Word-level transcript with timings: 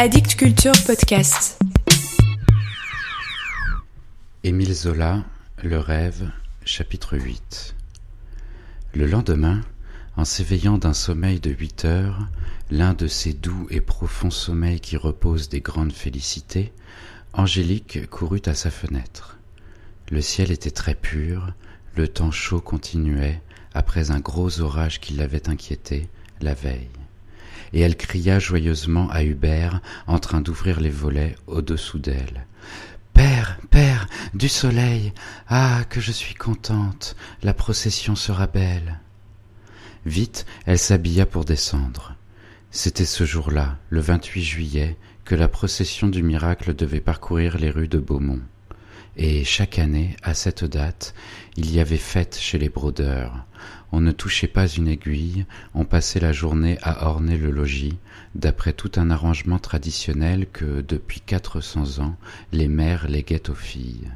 Addict 0.00 0.36
Culture 0.36 0.74
Podcast. 0.86 1.58
Émile 4.44 4.72
Zola, 4.72 5.24
Le 5.64 5.80
rêve, 5.80 6.30
chapitre 6.64 7.18
8. 7.18 7.74
Le 8.94 9.06
lendemain, 9.08 9.60
en 10.16 10.24
s'éveillant 10.24 10.78
d'un 10.78 10.92
sommeil 10.92 11.40
de 11.40 11.50
huit 11.50 11.84
heures, 11.84 12.28
l'un 12.70 12.94
de 12.94 13.08
ces 13.08 13.32
doux 13.32 13.66
et 13.70 13.80
profonds 13.80 14.30
sommeils 14.30 14.78
qui 14.78 14.96
reposent 14.96 15.48
des 15.48 15.60
grandes 15.60 15.92
félicités, 15.92 16.72
Angélique 17.32 18.08
courut 18.08 18.42
à 18.46 18.54
sa 18.54 18.70
fenêtre. 18.70 19.36
Le 20.12 20.20
ciel 20.20 20.52
était 20.52 20.70
très 20.70 20.94
pur, 20.94 21.52
le 21.96 22.06
temps 22.06 22.30
chaud 22.30 22.60
continuait, 22.60 23.42
après 23.74 24.12
un 24.12 24.20
gros 24.20 24.60
orage 24.60 25.00
qui 25.00 25.14
l'avait 25.14 25.48
inquiété 25.48 26.08
la 26.40 26.54
veille. 26.54 26.88
Et 27.72 27.80
elle 27.80 27.96
cria 27.96 28.38
joyeusement 28.38 29.10
à 29.10 29.24
Hubert, 29.24 29.80
en 30.06 30.18
train 30.18 30.40
d'ouvrir 30.40 30.80
les 30.80 30.90
volets 30.90 31.36
au-dessous 31.46 31.98
d'elle. 31.98 32.46
Père, 33.12 33.58
père, 33.70 34.06
du 34.34 34.48
soleil. 34.48 35.12
Ah, 35.48 35.82
que 35.88 36.00
je 36.00 36.12
suis 36.12 36.34
contente. 36.34 37.16
La 37.42 37.52
procession 37.52 38.14
sera 38.14 38.46
belle. 38.46 39.00
Vite, 40.06 40.46
elle 40.66 40.78
s'habilla 40.78 41.26
pour 41.26 41.44
descendre. 41.44 42.14
C'était 42.70 43.04
ce 43.04 43.24
jour-là, 43.24 43.76
le 43.90 44.00
28 44.00 44.42
juillet, 44.42 44.96
que 45.24 45.34
la 45.34 45.48
procession 45.48 46.08
du 46.08 46.22
miracle 46.22 46.74
devait 46.74 47.00
parcourir 47.00 47.58
les 47.58 47.70
rues 47.70 47.88
de 47.88 47.98
Beaumont. 47.98 48.40
Et 49.16 49.44
chaque 49.44 49.78
année, 49.78 50.16
à 50.22 50.32
cette 50.32 50.64
date, 50.64 51.12
il 51.56 51.74
y 51.74 51.80
avait 51.80 51.96
fête 51.96 52.38
chez 52.40 52.56
les 52.56 52.68
brodeurs. 52.68 53.44
On 53.90 54.00
ne 54.00 54.12
touchait 54.12 54.48
pas 54.48 54.68
une 54.68 54.88
aiguille, 54.88 55.46
on 55.74 55.84
passait 55.84 56.20
la 56.20 56.32
journée 56.32 56.78
à 56.82 57.06
orner 57.06 57.38
le 57.38 57.50
logis, 57.50 57.98
d'après 58.34 58.72
tout 58.72 58.92
un 58.96 59.10
arrangement 59.10 59.58
traditionnel 59.58 60.46
que, 60.52 60.82
depuis 60.82 61.20
quatre 61.20 61.60
cents 61.60 61.98
ans, 62.00 62.16
les 62.52 62.68
mères 62.68 63.08
léguaient 63.08 63.48
aux 63.48 63.54
filles. 63.54 64.10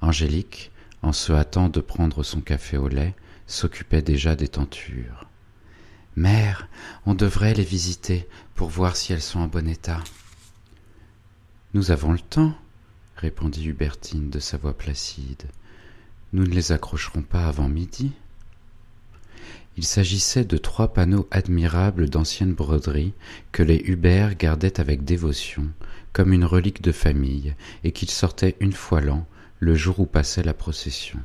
Angélique, 0.00 0.72
en 1.02 1.12
se 1.12 1.32
hâtant 1.32 1.68
de 1.68 1.80
prendre 1.80 2.22
son 2.22 2.40
café 2.40 2.76
au 2.76 2.88
lait, 2.88 3.14
s'occupait 3.46 4.02
déjà 4.02 4.34
des 4.34 4.48
tentures. 4.48 5.26
Mère, 6.16 6.68
on 7.06 7.14
devrait 7.14 7.54
les 7.54 7.64
visiter 7.64 8.28
pour 8.54 8.68
voir 8.68 8.96
si 8.96 9.12
elles 9.12 9.22
sont 9.22 9.40
en 9.40 9.46
bon 9.48 9.68
état. 9.68 10.02
Nous 11.74 11.90
avons 11.90 12.12
le 12.12 12.20
temps, 12.20 12.54
répondit 13.16 13.66
Hubertine 13.66 14.30
de 14.30 14.38
sa 14.38 14.56
voix 14.56 14.76
placide. 14.76 15.44
Nous 16.32 16.44
ne 16.44 16.54
les 16.54 16.72
accrocherons 16.72 17.22
pas 17.22 17.46
avant 17.46 17.68
midi. 17.68 18.12
Il 19.76 19.84
s'agissait 19.84 20.44
de 20.44 20.56
trois 20.56 20.92
panneaux 20.92 21.26
admirables 21.30 22.08
d'anciennes 22.08 22.54
broderies 22.54 23.12
que 23.50 23.62
les 23.62 23.82
Hubert 23.86 24.36
gardaient 24.36 24.80
avec 24.80 25.04
dévotion, 25.04 25.68
comme 26.12 26.32
une 26.32 26.44
relique 26.44 26.82
de 26.82 26.92
famille, 26.92 27.54
et 27.82 27.90
qu'ils 27.90 28.10
sortaient 28.10 28.56
une 28.60 28.72
fois 28.72 29.00
l'an, 29.00 29.26
le 29.58 29.74
jour 29.74 29.98
où 29.98 30.06
passait 30.06 30.44
la 30.44 30.54
procession. 30.54 31.18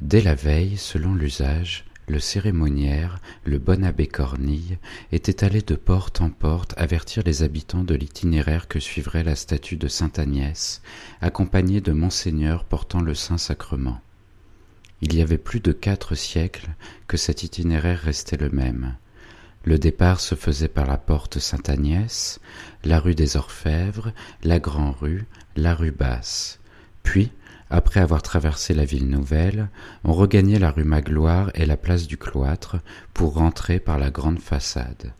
Dès 0.00 0.20
la 0.20 0.34
veille, 0.34 0.76
selon 0.76 1.14
l'usage, 1.14 1.84
le 2.06 2.20
cérémoniaire, 2.20 3.18
le 3.44 3.58
bon 3.58 3.84
abbé 3.84 4.06
Cornille, 4.06 4.78
était 5.12 5.44
allé 5.44 5.62
de 5.62 5.74
porte 5.74 6.20
en 6.20 6.30
porte 6.30 6.74
avertir 6.76 7.22
les 7.24 7.42
habitants 7.42 7.84
de 7.84 7.94
l'itinéraire 7.94 8.68
que 8.68 8.80
suivrait 8.80 9.24
la 9.24 9.36
statue 9.36 9.76
de 9.76 9.88
sainte 9.88 10.18
Agnès, 10.18 10.82
accompagnée 11.20 11.80
de 11.80 11.92
monseigneur 11.92 12.64
portant 12.64 13.00
le 13.00 13.14
Saint-Sacrement. 13.14 14.00
Il 15.00 15.14
y 15.14 15.22
avait 15.22 15.38
plus 15.38 15.60
de 15.60 15.72
quatre 15.72 16.14
siècles 16.14 16.68
que 17.06 17.16
cet 17.16 17.42
itinéraire 17.42 18.00
restait 18.00 18.36
le 18.36 18.50
même. 18.50 18.96
Le 19.64 19.78
départ 19.78 20.20
se 20.20 20.34
faisait 20.34 20.68
par 20.68 20.86
la 20.86 20.96
porte 20.96 21.38
Sainte-Agnès, 21.38 22.40
la 22.84 22.98
rue 22.98 23.14
des 23.14 23.36
Orfèvres, 23.36 24.12
la 24.42 24.58
Grand-Rue, 24.58 25.26
la 25.56 25.74
rue 25.74 25.92
Basse. 25.92 26.58
Puis, 27.02 27.30
après 27.70 28.00
avoir 28.00 28.22
traversé 28.22 28.72
la 28.74 28.84
ville 28.84 29.08
nouvelle, 29.08 29.68
on 30.04 30.14
regagnait 30.14 30.58
la 30.58 30.70
rue 30.70 30.84
Magloire 30.84 31.50
et 31.54 31.66
la 31.66 31.76
place 31.76 32.06
du 32.06 32.16
cloître 32.16 32.76
pour 33.14 33.34
rentrer 33.34 33.78
par 33.78 33.98
la 33.98 34.10
grande 34.10 34.40
façade. 34.40 35.12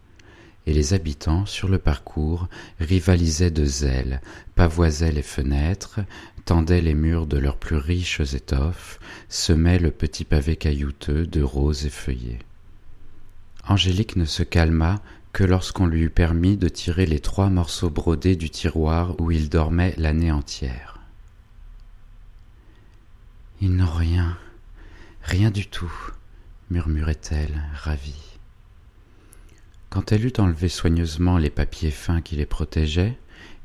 Et 0.69 0.75
les 0.75 0.93
habitants, 0.93 1.47
sur 1.47 1.67
le 1.67 1.79
parcours, 1.79 2.47
rivalisaient 2.79 3.51
de 3.51 3.65
zèle, 3.65 4.21
pavoisaient 4.55 5.13
les 5.13 5.23
fenêtres, 5.23 6.01
tendaient 6.45 6.83
les 6.83 6.93
murs 6.93 7.27
de 7.27 7.39
leurs 7.39 7.57
plus 7.57 7.79
riches 7.79 8.21
étoffes, 8.35 9.01
semaient 9.31 9.79
le 9.79 9.91
petit 9.91 10.27
pavé 10.27 10.57
caillouteux 10.57 11.27
de 11.27 11.41
roses 11.41 11.87
effeuillées. 11.87 12.41
Angélique 13.67 14.17
ne 14.17 14.27
se 14.27 14.43
calma 14.43 15.01
que 15.33 15.43
lorsqu'on 15.43 15.87
lui 15.87 16.03
eut 16.03 16.11
permis 16.11 16.59
de 16.59 16.69
tirer 16.69 17.07
les 17.07 17.21
trois 17.21 17.49
morceaux 17.49 17.89
brodés 17.89 18.37
du 18.37 18.51
tiroir 18.51 19.19
où 19.23 19.31
il 19.31 19.49
dormait 19.49 19.95
l'année 19.97 20.33
entière. 20.33 21.01
Ils 23.63 23.75
n'ont 23.75 23.91
rien, 23.91 24.37
rien 25.23 25.51
du 25.51 25.67
tout, 25.67 25.95
murmurait-elle, 26.69 27.59
ravie. 27.73 28.28
Quand 29.91 30.13
elle 30.13 30.27
eut 30.27 30.33
enlevé 30.39 30.69
soigneusement 30.69 31.39
les 31.39 31.51
papiers 31.51 31.91
fins 31.91 32.21
qui 32.21 32.37
les 32.37 32.47
protégeaient, 32.47 33.19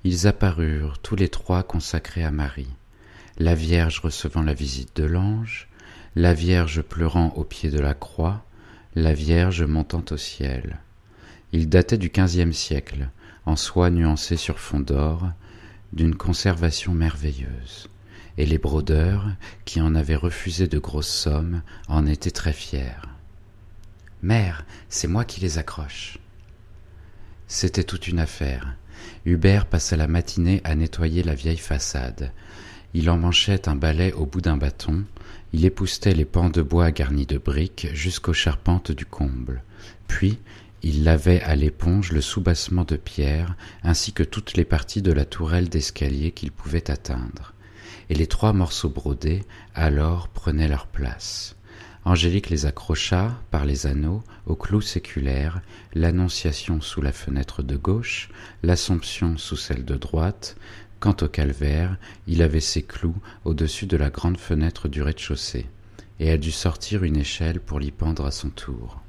ils 0.03 0.28
apparurent 0.28 1.00
tous 1.00 1.16
les 1.16 1.29
trois 1.29 1.63
consacrés 1.63 2.23
à 2.23 2.31
Marie, 2.31 2.73
la 3.39 3.56
Vierge 3.56 4.00
recevant 4.00 4.41
la 4.41 4.53
visite 4.53 4.95
de 4.95 5.03
l'ange, 5.03 5.67
la 6.16 6.34
Vierge 6.34 6.81
pleurant 6.81 7.34
au 7.35 7.44
pied 7.44 7.69
de 7.69 7.79
la 7.79 7.94
croix, 7.94 8.45
la 8.95 9.13
Vierge 9.13 9.63
montant 9.63 10.03
au 10.11 10.17
ciel. 10.17 10.79
Ils 11.51 11.69
dataient 11.69 11.97
du 11.97 12.09
quinzième 12.09 12.53
siècle, 12.53 13.09
en 13.45 13.55
soie 13.55 13.90
nuancée 13.90 14.38
sur 14.38 14.59
fond 14.59 14.79
d'or, 14.79 15.29
d'une 15.91 16.16
conservation 16.16 16.94
merveilleuse 16.94 17.90
et 18.38 18.45
les 18.45 18.57
brodeurs, 18.57 19.28
qui 19.66 19.81
en 19.81 19.94
avaient 19.95 20.16
refusé 20.16 20.67
de 20.67 20.79
grosses 20.79 21.07
sommes, 21.07 21.61
en 21.88 22.05
étaient 22.05 22.31
très 22.31 22.53
fiers. 22.53 23.12
Mère, 24.23 24.66
c'est 24.89 25.07
moi 25.07 25.25
qui 25.25 25.41
les 25.41 25.59
accroche. 25.59 26.17
C'était 27.47 27.84
toute 27.84 28.07
une 28.07 28.19
affaire. 28.19 28.75
Hubert 29.25 29.66
passa 29.66 29.95
la 29.95 30.07
matinée 30.07 30.61
à 30.63 30.75
nettoyer 30.75 31.22
la 31.22 31.35
vieille 31.35 31.57
façade. 31.57 32.31
Il 32.95 33.09
emmanchait 33.09 33.67
un 33.67 33.75
balai 33.75 34.13
au 34.13 34.25
bout 34.25 34.41
d'un 34.41 34.57
bâton, 34.57 35.03
il 35.51 35.66
époustait 35.66 36.13
les 36.13 36.25
pans 36.25 36.50
de 36.50 36.61
bois 36.61 36.91
garnis 36.91 37.25
de 37.25 37.38
briques 37.38 37.88
jusqu'aux 37.94 38.34
charpentes 38.34 38.91
du 38.91 39.06
comble. 39.06 39.61
Puis, 40.07 40.40
il 40.84 41.03
lavait 41.03 41.41
à 41.41 41.55
l'éponge 41.55 42.11
le 42.11 42.22
soubassement 42.22 42.85
de 42.85 42.95
pierre, 42.95 43.55
ainsi 43.84 44.13
que 44.13 44.23
toutes 44.23 44.55
les 44.55 44.66
parties 44.66 45.01
de 45.01 45.11
la 45.11 45.25
tourelle 45.25 45.69
d'escalier 45.69 46.31
qu'il 46.31 46.51
pouvait 46.51 46.90
atteindre 46.90 47.53
et 48.09 48.16
les 48.16 48.28
trois 48.28 48.53
morceaux 48.53 48.90
brodés 48.90 49.44
alors 49.73 50.28
prenaient 50.28 50.67
leur 50.67 50.88
place. 50.88 51.55
Angélique 52.06 52.50
les 52.50 52.66
accrocha, 52.66 53.40
par 53.50 53.64
les 53.64 53.88
anneaux, 53.88 54.24
au 54.46 54.56
clou 54.56 54.81
séculaire, 54.81 55.62
l'Annonciation 55.94 56.81
sous 56.81 57.02
la 57.02 57.14
fenêtre 57.14 57.64
de 57.64 57.78
gauche, 57.78 58.30
l'Assomption 58.62 59.38
sous 59.38 59.56
celle 59.56 59.86
de 59.86 59.96
droite. 59.96 60.58
Quant 61.00 61.16
au 61.22 61.30
calvaire, 61.30 61.96
il 62.28 62.41
avait 62.41 62.59
ses 62.59 62.84
clous 62.84 63.16
au-dessus 63.46 63.86
de 63.86 63.96
la 63.96 64.09
grande 64.09 64.38
fenêtre 64.38 64.90
du 64.90 65.02
rez-de-chaussée, 65.02 65.66
et 66.19 66.28
elle 66.28 66.41
dut 66.41 66.52
sortir 66.52 67.06
une 67.06 67.16
échelle 67.16 67.62
pour 67.62 67.80
l'y 67.80 67.91
pendre 67.91 68.25
à 68.25 68.31
son 68.31 68.50
tour. 68.50 69.02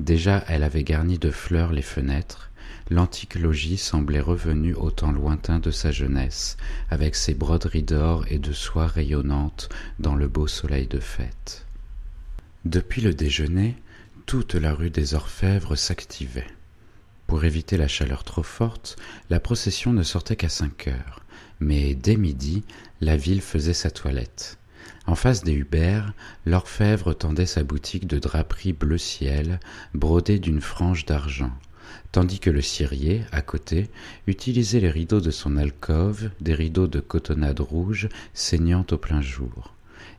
Déjà 0.00 0.44
elle 0.48 0.64
avait 0.64 0.82
garni 0.82 1.16
de 1.18 1.30
fleurs 1.30 1.72
les 1.72 1.82
fenêtres, 1.82 2.50
l'antique 2.90 3.36
logis 3.36 3.76
semblait 3.76 4.20
revenu 4.20 4.74
au 4.74 4.90
temps 4.90 5.12
lointain 5.12 5.60
de 5.60 5.70
sa 5.70 5.92
jeunesse, 5.92 6.56
avec 6.90 7.14
ses 7.14 7.34
broderies 7.34 7.84
d'or 7.84 8.24
et 8.28 8.38
de 8.38 8.52
soie 8.52 8.88
rayonnantes 8.88 9.68
dans 10.00 10.16
le 10.16 10.26
beau 10.26 10.48
soleil 10.48 10.88
de 10.88 10.98
fête. 10.98 11.66
Depuis 12.64 13.00
le 13.00 13.14
déjeuner, 13.14 13.76
toute 14.26 14.54
la 14.54 14.74
rue 14.74 14.90
des 14.90 15.14
Orfèvres 15.14 15.76
s'activait. 15.76 16.46
Pour 17.26 17.44
éviter 17.44 17.76
la 17.76 17.88
chaleur 17.88 18.24
trop 18.24 18.42
forte, 18.42 18.96
la 19.30 19.40
procession 19.40 19.92
ne 19.92 20.02
sortait 20.02 20.36
qu'à 20.36 20.48
cinq 20.48 20.88
heures, 20.88 21.24
mais 21.60 21.94
dès 21.94 22.16
midi, 22.16 22.64
la 23.00 23.16
ville 23.16 23.40
faisait 23.40 23.74
sa 23.74 23.90
toilette. 23.90 24.58
En 25.06 25.14
face 25.14 25.42
des 25.42 25.52
Hubert, 25.52 26.12
l'orfèvre 26.44 27.14
tendait 27.14 27.46
sa 27.46 27.64
boutique 27.64 28.06
de 28.06 28.18
draperie 28.18 28.72
bleu 28.72 28.98
ciel, 28.98 29.58
brodée 29.94 30.38
d'une 30.38 30.60
frange 30.60 31.06
d'argent 31.06 31.52
tandis 32.12 32.40
que 32.40 32.50
le 32.50 32.62
cirier, 32.62 33.22
à 33.32 33.42
côté, 33.42 33.88
utilisait 34.26 34.80
les 34.80 34.90
rideaux 34.90 35.20
de 35.20 35.30
son 35.30 35.56
alcôve, 35.56 36.30
des 36.40 36.54
rideaux 36.54 36.88
de 36.88 37.00
cotonnade 37.00 37.60
rouge 37.60 38.08
saignant 38.34 38.84
au 38.90 38.96
plein 38.96 39.22
jour. 39.22 39.74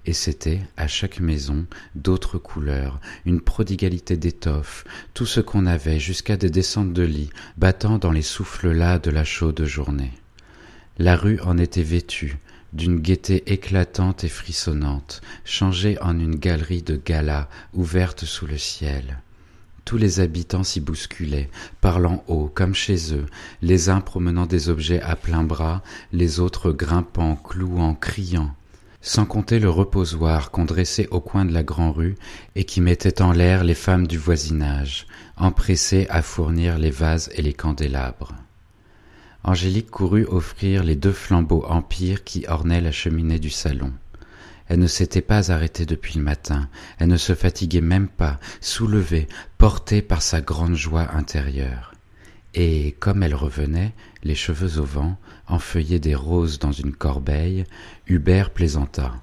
Et 0.05 0.13
c'était, 0.13 0.61
à 0.77 0.87
chaque 0.87 1.19
maison, 1.19 1.65
d'autres 1.93 2.39
couleurs, 2.39 2.99
une 3.25 3.39
prodigalité 3.39 4.17
d'étoffes, 4.17 4.83
tout 5.13 5.27
ce 5.27 5.41
qu'on 5.41 5.67
avait, 5.67 5.99
jusqu'à 5.99 6.37
des 6.37 6.49
descentes 6.49 6.93
de 6.93 7.03
lit, 7.03 7.29
battant 7.57 7.99
dans 7.99 8.11
les 8.11 8.23
souffles 8.23 8.71
là 8.71 8.97
de 8.97 9.11
la 9.11 9.23
chaude 9.23 9.63
journée. 9.63 10.11
La 10.97 11.15
rue 11.15 11.39
en 11.41 11.57
était 11.59 11.83
vêtue, 11.83 12.39
d'une 12.73 12.99
gaieté 12.99 13.51
éclatante 13.53 14.23
et 14.23 14.29
frissonnante, 14.29 15.21
changée 15.45 16.01
en 16.01 16.19
une 16.19 16.35
galerie 16.35 16.81
de 16.81 16.95
gala 16.95 17.47
ouverte 17.73 18.25
sous 18.25 18.47
le 18.47 18.57
ciel. 18.57 19.19
Tous 19.85 19.97
les 19.97 20.19
habitants 20.19 20.63
s'y 20.63 20.79
bousculaient, 20.79 21.49
parlant 21.79 22.23
haut, 22.27 22.51
comme 22.53 22.73
chez 22.73 23.13
eux, 23.13 23.25
les 23.61 23.89
uns 23.89 24.01
promenant 24.01 24.47
des 24.47 24.69
objets 24.69 25.01
à 25.01 25.15
plein 25.15 25.43
bras, 25.43 25.83
les 26.11 26.39
autres 26.39 26.71
grimpant, 26.71 27.35
clouant, 27.35 27.93
criant 27.93 28.55
sans 29.01 29.25
compter 29.25 29.59
le 29.59 29.69
reposoir 29.69 30.51
qu'on 30.51 30.65
dressait 30.65 31.07
au 31.09 31.19
coin 31.19 31.45
de 31.45 31.53
la 31.53 31.63
grande-rue 31.63 32.15
et 32.55 32.63
qui 32.63 32.81
mettait 32.81 33.21
en 33.21 33.31
l'air 33.31 33.63
les 33.63 33.73
femmes 33.73 34.07
du 34.07 34.17
voisinage, 34.17 35.07
empressées 35.37 36.07
à 36.09 36.21
fournir 36.21 36.77
les 36.77 36.91
vases 36.91 37.29
et 37.33 37.41
les 37.41 37.53
candélabres. 37.53 38.33
Angélique 39.43 39.89
courut 39.89 40.25
offrir 40.25 40.83
les 40.83 40.95
deux 40.95 41.13
flambeaux 41.13 41.65
empire 41.65 42.23
qui 42.23 42.45
ornaient 42.47 42.81
la 42.81 42.91
cheminée 42.91 43.39
du 43.39 43.49
salon. 43.49 43.91
Elle 44.67 44.79
ne 44.79 44.87
s'était 44.87 45.21
pas 45.21 45.51
arrêtée 45.51 45.85
depuis 45.85 46.17
le 46.17 46.23
matin, 46.23 46.69
elle 46.99 47.09
ne 47.09 47.17
se 47.17 47.33
fatiguait 47.33 47.81
même 47.81 48.07
pas, 48.07 48.39
soulevée, 48.61 49.27
portée 49.57 50.01
par 50.01 50.21
sa 50.21 50.41
grande 50.41 50.75
joie 50.75 51.13
intérieure. 51.15 51.93
Et 52.53 52.95
comme 52.99 53.23
elle 53.23 53.35
revenait, 53.35 53.93
les 54.23 54.35
cheveux 54.35 54.79
au 54.79 54.83
vent, 54.83 55.17
enfeuillait 55.47 55.99
des 55.99 56.15
roses 56.15 56.59
dans 56.59 56.71
une 56.71 56.93
corbeille, 56.93 57.65
Hubert 58.07 58.49
plaisanta. 58.49 59.13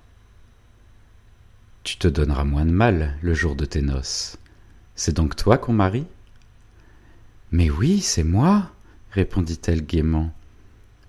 Tu 1.84 1.96
te 1.96 2.08
donneras 2.08 2.44
moins 2.44 2.64
de 2.64 2.70
mal 2.70 3.16
le 3.22 3.34
jour 3.34 3.54
de 3.54 3.64
tes 3.64 3.82
noces. 3.82 4.38
C'est 4.94 5.16
donc 5.16 5.36
toi 5.36 5.58
qu'on 5.58 5.72
marie? 5.72 6.06
Mais 7.50 7.70
oui, 7.70 8.00
c'est 8.00 8.24
moi, 8.24 8.70
répondit-elle 9.12 9.86
gaiement. 9.86 10.32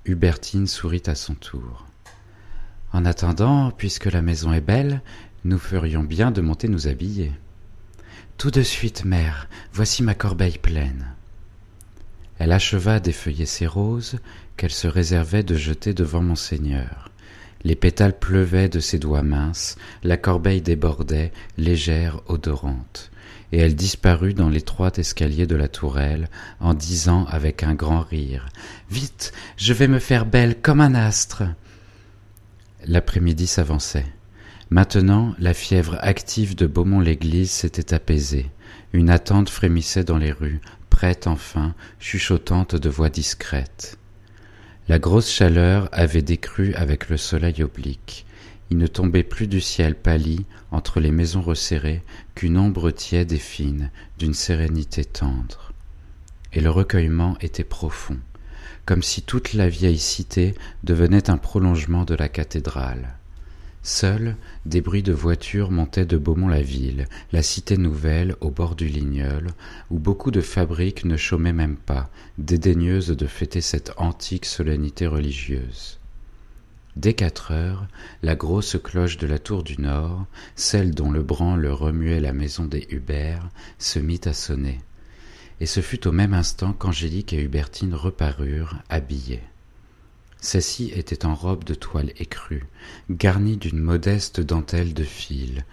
Hubertine 0.05 0.67
sourit 0.67 1.03
à 1.07 1.15
son 1.15 1.35
tour. 1.35 1.85
En 2.93 3.05
attendant, 3.05 3.71
puisque 3.71 4.05
la 4.05 4.21
maison 4.21 4.53
est 4.53 4.61
belle, 4.61 5.01
nous 5.43 5.59
ferions 5.59 6.03
bien 6.03 6.31
de 6.31 6.41
monter 6.41 6.67
nous 6.67 6.87
habiller. 6.87 7.31
Tout 8.37 8.51
de 8.51 8.63
suite, 8.63 9.05
mère, 9.05 9.49
voici 9.73 10.01
ma 10.01 10.15
corbeille 10.15 10.57
pleine. 10.57 11.13
Elle 12.39 12.53
acheva 12.53 12.99
d'effeuiller 12.99 13.45
ses 13.45 13.67
roses 13.67 14.17
qu'elle 14.57 14.71
se 14.71 14.87
réservait 14.87 15.43
de 15.43 15.55
jeter 15.55 15.93
devant 15.93 16.21
monseigneur. 16.21 17.09
Les 17.63 17.75
pétales 17.75 18.17
pleuvaient 18.17 18.69
de 18.69 18.79
ses 18.79 18.99
doigts 18.99 19.23
minces, 19.23 19.75
la 20.03 20.15
corbeille 20.15 20.61
débordait, 20.61 21.33
légère, 21.57 22.21
odorante, 22.27 23.11
et 23.51 23.57
elle 23.57 23.75
disparut 23.75 24.33
dans 24.33 24.47
l'étroit 24.47 24.91
escalier 24.95 25.45
de 25.45 25.57
la 25.57 25.67
tourelle, 25.67 26.29
en 26.61 26.73
disant 26.73 27.25
avec 27.25 27.63
un 27.63 27.75
grand 27.75 28.01
rire. 28.01 28.47
Vite. 28.89 29.33
Je 29.57 29.73
vais 29.73 29.89
me 29.89 29.99
faire 29.99 30.25
belle 30.25 30.61
comme 30.61 30.79
un 30.79 30.95
astre. 30.95 31.43
L'après-midi 32.85 33.47
s'avançait. 33.47 34.05
Maintenant 34.69 35.35
la 35.39 35.53
fièvre 35.53 35.97
active 36.01 36.55
de 36.55 36.67
Beaumont 36.67 37.01
l'église 37.01 37.51
s'était 37.51 37.93
apaisée. 37.93 38.49
Une 38.93 39.09
attente 39.09 39.49
frémissait 39.49 40.03
dans 40.03 40.17
les 40.17 40.31
rues, 40.31 40.61
enfin, 41.25 41.73
chuchotante 41.99 42.75
de 42.75 42.89
voix 42.89 43.09
discrètes. 43.09 43.97
La 44.87 44.99
grosse 44.99 45.31
chaleur 45.31 45.87
avait 45.91 46.21
décru 46.21 46.73
avec 46.73 47.09
le 47.09 47.17
soleil 47.17 47.63
oblique. 47.63 48.25
Il 48.69 48.77
ne 48.77 48.87
tombait 48.87 49.23
plus 49.23 49.47
du 49.47 49.61
ciel 49.61 49.95
pâli 49.95 50.45
entre 50.71 50.99
les 50.99 51.11
maisons 51.11 51.41
resserrées 51.41 52.03
qu'une 52.35 52.57
ombre 52.57 52.91
tiède 52.91 53.31
et 53.31 53.37
fine, 53.37 53.91
d'une 54.17 54.33
sérénité 54.33 55.05
tendre. 55.05 55.71
Et 56.53 56.61
le 56.61 56.69
recueillement 56.69 57.37
était 57.41 57.63
profond, 57.63 58.17
comme 58.85 59.03
si 59.03 59.21
toute 59.21 59.53
la 59.53 59.69
vieille 59.69 59.99
cité 59.99 60.55
devenait 60.83 61.29
un 61.29 61.37
prolongement 61.37 62.03
de 62.03 62.15
la 62.15 62.29
cathédrale. 62.29 63.18
Seuls, 63.81 64.35
des 64.65 64.81
bruits 64.81 65.03
de 65.03 65.13
voitures 65.13 65.71
montaient 65.71 66.05
de 66.05 66.17
Beaumont-la-Ville, 66.17 67.07
la 67.31 67.41
cité 67.41 67.77
nouvelle 67.77 68.35
au 68.41 68.51
bord 68.51 68.75
du 68.75 68.87
Lignol, 68.87 69.51
où 69.89 69.99
beaucoup 69.99 70.31
de 70.31 70.41
fabriques 70.41 71.05
ne 71.05 71.15
chômaient 71.15 71.53
même 71.53 71.77
pas, 71.77 72.09
dédaigneuses 72.37 73.07
de 73.07 73.25
fêter 73.25 73.61
cette 73.61 73.93
antique 73.97 74.45
solennité 74.45 75.07
religieuse. 75.07 75.99
Dès 76.97 77.13
quatre 77.13 77.51
heures, 77.51 77.87
la 78.23 78.35
grosse 78.35 78.77
cloche 78.83 79.17
de 79.17 79.27
la 79.27 79.39
tour 79.39 79.63
du 79.63 79.79
Nord, 79.79 80.25
celle 80.57 80.93
dont 80.93 81.11
le 81.11 81.23
branle 81.23 81.65
remuait 81.67 82.19
la 82.19 82.33
maison 82.33 82.65
des 82.65 82.85
Hubert, 82.89 83.47
se 83.77 83.99
mit 83.99 84.19
à 84.25 84.33
sonner. 84.33 84.79
Et 85.61 85.65
ce 85.65 85.79
fut 85.79 86.05
au 86.07 86.11
même 86.11 86.33
instant 86.33 86.73
qu'Angélique 86.73 87.31
et 87.31 87.41
Hubertine 87.41 87.93
reparurent, 87.93 88.75
habillées. 88.89 89.43
Celle-ci 90.41 90.91
était 90.95 91.25
en 91.25 91.35
robe 91.35 91.65
de 91.65 91.73
toile 91.73 92.13
écrue, 92.17 92.65
garnie 93.09 93.57
d'une 93.57 93.79
modeste 93.79 94.39
dentelle 94.39 94.93
de 94.93 95.03
fil, 95.03 95.65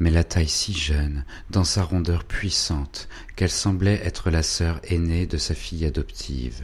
mais 0.00 0.10
la 0.10 0.24
taille 0.24 0.48
si 0.48 0.72
jeune, 0.72 1.24
dans 1.50 1.64
sa 1.64 1.84
rondeur 1.84 2.24
puissante, 2.24 3.08
qu'elle 3.36 3.50
semblait 3.50 4.00
être 4.04 4.30
la 4.30 4.42
sœur 4.42 4.80
aînée 4.84 5.26
de 5.26 5.38
sa 5.38 5.54
fille 5.54 5.84
adoptive. 5.84 6.62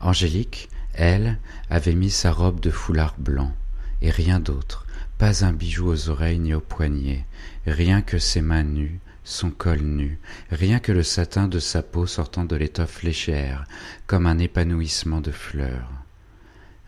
Angélique, 0.00 0.70
elle, 0.94 1.38
avait 1.68 1.94
mis 1.94 2.10
sa 2.10 2.32
robe 2.32 2.60
de 2.60 2.70
foulard 2.70 3.16
blanc, 3.18 3.54
et 4.00 4.10
rien 4.10 4.40
d'autre, 4.40 4.86
pas 5.18 5.44
un 5.44 5.52
bijou 5.52 5.88
aux 5.88 6.08
oreilles 6.08 6.38
ni 6.38 6.54
aux 6.54 6.60
poignets, 6.60 7.26
rien 7.66 8.00
que 8.00 8.18
ses 8.18 8.40
mains 8.40 8.64
nues, 8.64 8.98
son 9.24 9.50
col 9.50 9.80
nu, 9.80 10.18
rien 10.50 10.78
que 10.78 10.92
le 10.92 11.02
satin 11.02 11.48
de 11.48 11.58
sa 11.58 11.82
peau 11.82 12.06
sortant 12.06 12.44
de 12.44 12.56
l'étoffe 12.56 13.02
légère, 13.02 13.66
comme 14.06 14.26
un 14.26 14.38
épanouissement 14.38 15.20
de 15.20 15.30
fleurs. 15.30 15.90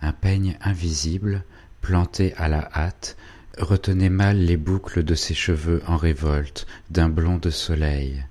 Un 0.05 0.13
peigne 0.13 0.59
invisible, 0.61 1.45
planté 1.81 2.35
à 2.35 2.51
la 2.51 2.69
hâte, 2.75 3.17
retenait 3.57 4.11
mal 4.11 4.37
les 4.37 4.59
boucles 4.59 5.03
de 5.03 5.15
ses 5.15 5.33
cheveux 5.33 5.83
en 5.87 5.97
révolte 5.97 6.67
d'un 6.91 7.09
blond 7.09 7.39
de 7.39 7.49
soleil. 7.49 8.23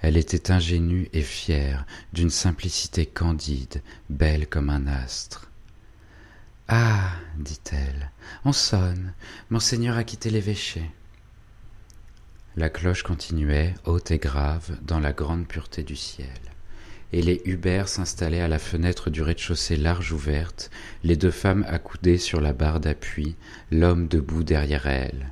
Elle 0.00 0.16
était 0.16 0.50
ingénue 0.50 1.10
et 1.12 1.20
fière, 1.20 1.84
d'une 2.14 2.30
simplicité 2.30 3.04
candide, 3.04 3.82
belle 4.08 4.46
comme 4.46 4.70
un 4.70 4.86
astre. 4.86 5.50
Ah, 6.66 7.10
dit-elle, 7.36 8.10
on 8.46 8.52
sonne. 8.52 9.12
Monseigneur 9.50 9.98
a 9.98 10.04
quitté 10.04 10.30
l'évêché. 10.30 10.90
La 12.56 12.70
cloche 12.70 13.02
continuait, 13.02 13.74
haute 13.84 14.12
et 14.12 14.18
grave, 14.18 14.78
dans 14.80 14.98
la 14.98 15.12
grande 15.12 15.46
pureté 15.46 15.82
du 15.82 15.94
ciel 15.94 16.40
et 17.12 17.22
les 17.22 17.40
Hubert 17.44 17.88
s'installaient 17.88 18.40
à 18.40 18.48
la 18.48 18.58
fenêtre 18.58 19.10
du 19.10 19.22
rez-de-chaussée 19.22 19.76
large 19.76 20.12
ouverte, 20.12 20.70
les 21.04 21.16
deux 21.16 21.30
femmes 21.30 21.64
accoudées 21.68 22.18
sur 22.18 22.40
la 22.40 22.52
barre 22.52 22.80
d'appui, 22.80 23.36
l'homme 23.70 24.08
debout 24.08 24.44
derrière 24.44 24.86
elles. 24.86 25.30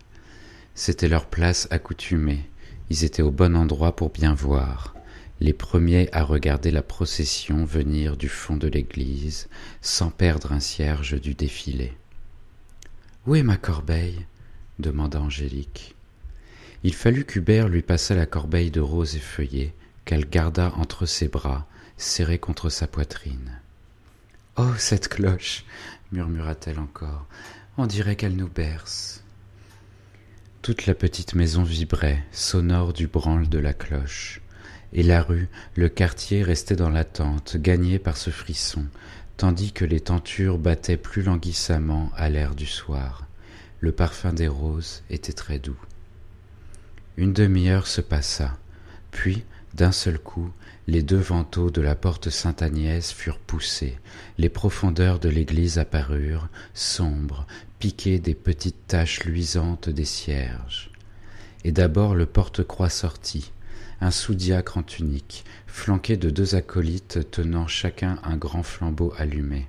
C'était 0.75 1.09
leur 1.09 1.27
place 1.27 1.69
accoutumée, 1.71 2.49
ils 2.91 3.05
étaient 3.05 3.23
au 3.23 3.31
bon 3.31 3.57
endroit 3.57 3.95
pour 3.95 4.11
bien 4.11 4.35
voir, 4.35 4.95
les 5.41 5.53
premiers 5.53 6.09
à 6.13 6.23
regarder 6.23 6.71
la 6.71 6.83
procession 6.83 7.65
venir 7.65 8.17
du 8.17 8.29
fond 8.29 8.57
de 8.57 8.69
l'église, 8.69 9.49
sans 9.83 10.11
perdre 10.11 10.53
un 10.53 10.61
cierge 10.61 11.21
du 11.21 11.35
défilé. 11.35 11.93
Où 13.27 13.35
est 13.35 13.43
ma 13.43 13.57
corbeille? 13.57 14.25
demanda 14.79 15.21
Angélique. 15.21 15.95
Il 16.85 16.95
fallut 16.95 17.25
qu'Hubert 17.25 17.69
lui 17.69 17.83
passât 17.83 18.15
la 18.15 18.27
corbeille 18.27 18.71
de 18.71 18.81
roses 18.81 19.17
effeuillées, 19.17 19.75
qu'elle 20.05 20.29
garda 20.29 20.73
entre 20.77 21.05
ses 21.05 21.29
bras, 21.29 21.67
serrée 21.97 22.39
contre 22.39 22.69
sa 22.69 22.87
poitrine. 22.87 23.61
Oh, 24.57 24.73
cette 24.79 25.09
cloche 25.09 25.65
murmura-t-elle 26.13 26.79
encore, 26.79 27.27
on 27.79 27.87
dirait 27.87 28.17
qu'elle 28.17 28.37
nous 28.37 28.49
berce. 28.49 29.23
Toute 30.63 30.87
la 30.87 30.95
petite 30.95 31.35
maison 31.35 31.63
vibrait, 31.63 32.25
sonore 32.33 32.93
du 32.93 33.07
branle 33.07 33.49
de 33.49 33.59
la 33.59 33.73
cloche, 33.73 34.41
et 34.93 35.03
la 35.03 35.23
rue, 35.23 35.49
le 35.75 35.89
quartier 35.89 36.43
restait 36.43 36.77
dans 36.77 36.91
l'attente, 36.91 37.57
gagné 37.57 37.99
par 37.99 38.17
ce 38.17 38.31
frisson, 38.31 38.87
tandis 39.37 39.73
que 39.73 39.85
les 39.85 40.01
tentures 40.01 40.59
battaient 40.59 40.97
plus 40.97 41.23
languissamment 41.23 42.11
à 42.17 42.31
l'air 42.31 42.55
du 42.55 42.67
soir. 42.67 43.27
Le 43.81 43.93
parfum 43.93 44.33
des 44.33 44.49
roses 44.49 45.03
était 45.11 45.33
très 45.33 45.59
doux. 45.59 45.79
Une 47.17 47.33
demi-heure 47.33 47.87
se 47.87 48.01
passa, 48.01 48.57
puis 49.11 49.45
d'un 49.75 49.93
seul 49.93 50.19
coup, 50.19 50.51
les 50.89 51.03
deux 51.03 51.19
vantaux 51.19 51.71
de 51.71 51.81
la 51.81 51.97
porte 51.97 52.31
Sainte-Agnès 52.31 53.13
furent 53.13 53.41
poussés, 53.41 53.99
les 54.39 54.49
profondeurs 54.49 55.19
de 55.19 55.29
l'église 55.29 55.79
apparurent, 55.79 56.49
sombres, 56.75 57.47
piquées 57.79 58.21
des 58.21 58.35
petites 58.35 58.87
taches 58.87 59.25
luisantes 59.25 59.89
des 59.89 60.05
cierges. 60.05 60.91
Et 61.65 61.73
d'abord 61.73 62.15
le 62.15 62.27
porte-croix 62.27 62.91
sortit, 62.91 63.51
un 64.01 64.13
sous-diacre 64.13 64.79
en 64.79 64.83
tunique, 64.83 65.45
flanqué 65.67 66.17
de 66.17 66.31
deux 66.31 66.55
acolytes 66.55 67.31
tenant 67.31 67.67
chacun 67.67 68.19
un 68.23 68.37
grand 68.37 68.63
flambeau 68.63 69.13
allumé. 69.19 69.67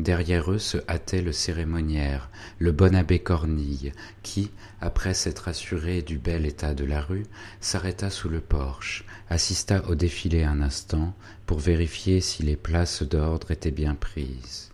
Derrière 0.00 0.50
eux 0.50 0.58
se 0.58 0.78
hâtait 0.88 1.20
le 1.20 1.30
cérémoniaire, 1.30 2.30
le 2.58 2.72
bon 2.72 2.94
abbé 2.94 3.18
Cornille, 3.18 3.92
qui, 4.22 4.50
après 4.80 5.12
s'être 5.12 5.46
assuré 5.46 6.00
du 6.00 6.16
bel 6.16 6.46
état 6.46 6.72
de 6.72 6.86
la 6.86 7.02
rue, 7.02 7.26
s'arrêta 7.60 8.08
sous 8.08 8.30
le 8.30 8.40
porche, 8.40 9.04
assista 9.28 9.84
au 9.90 9.94
défilé 9.94 10.42
un 10.42 10.62
instant 10.62 11.14
pour 11.44 11.58
vérifier 11.58 12.22
si 12.22 12.42
les 12.42 12.56
places 12.56 13.02
d'ordre 13.02 13.50
étaient 13.50 13.70
bien 13.70 13.94
prises. 13.94 14.70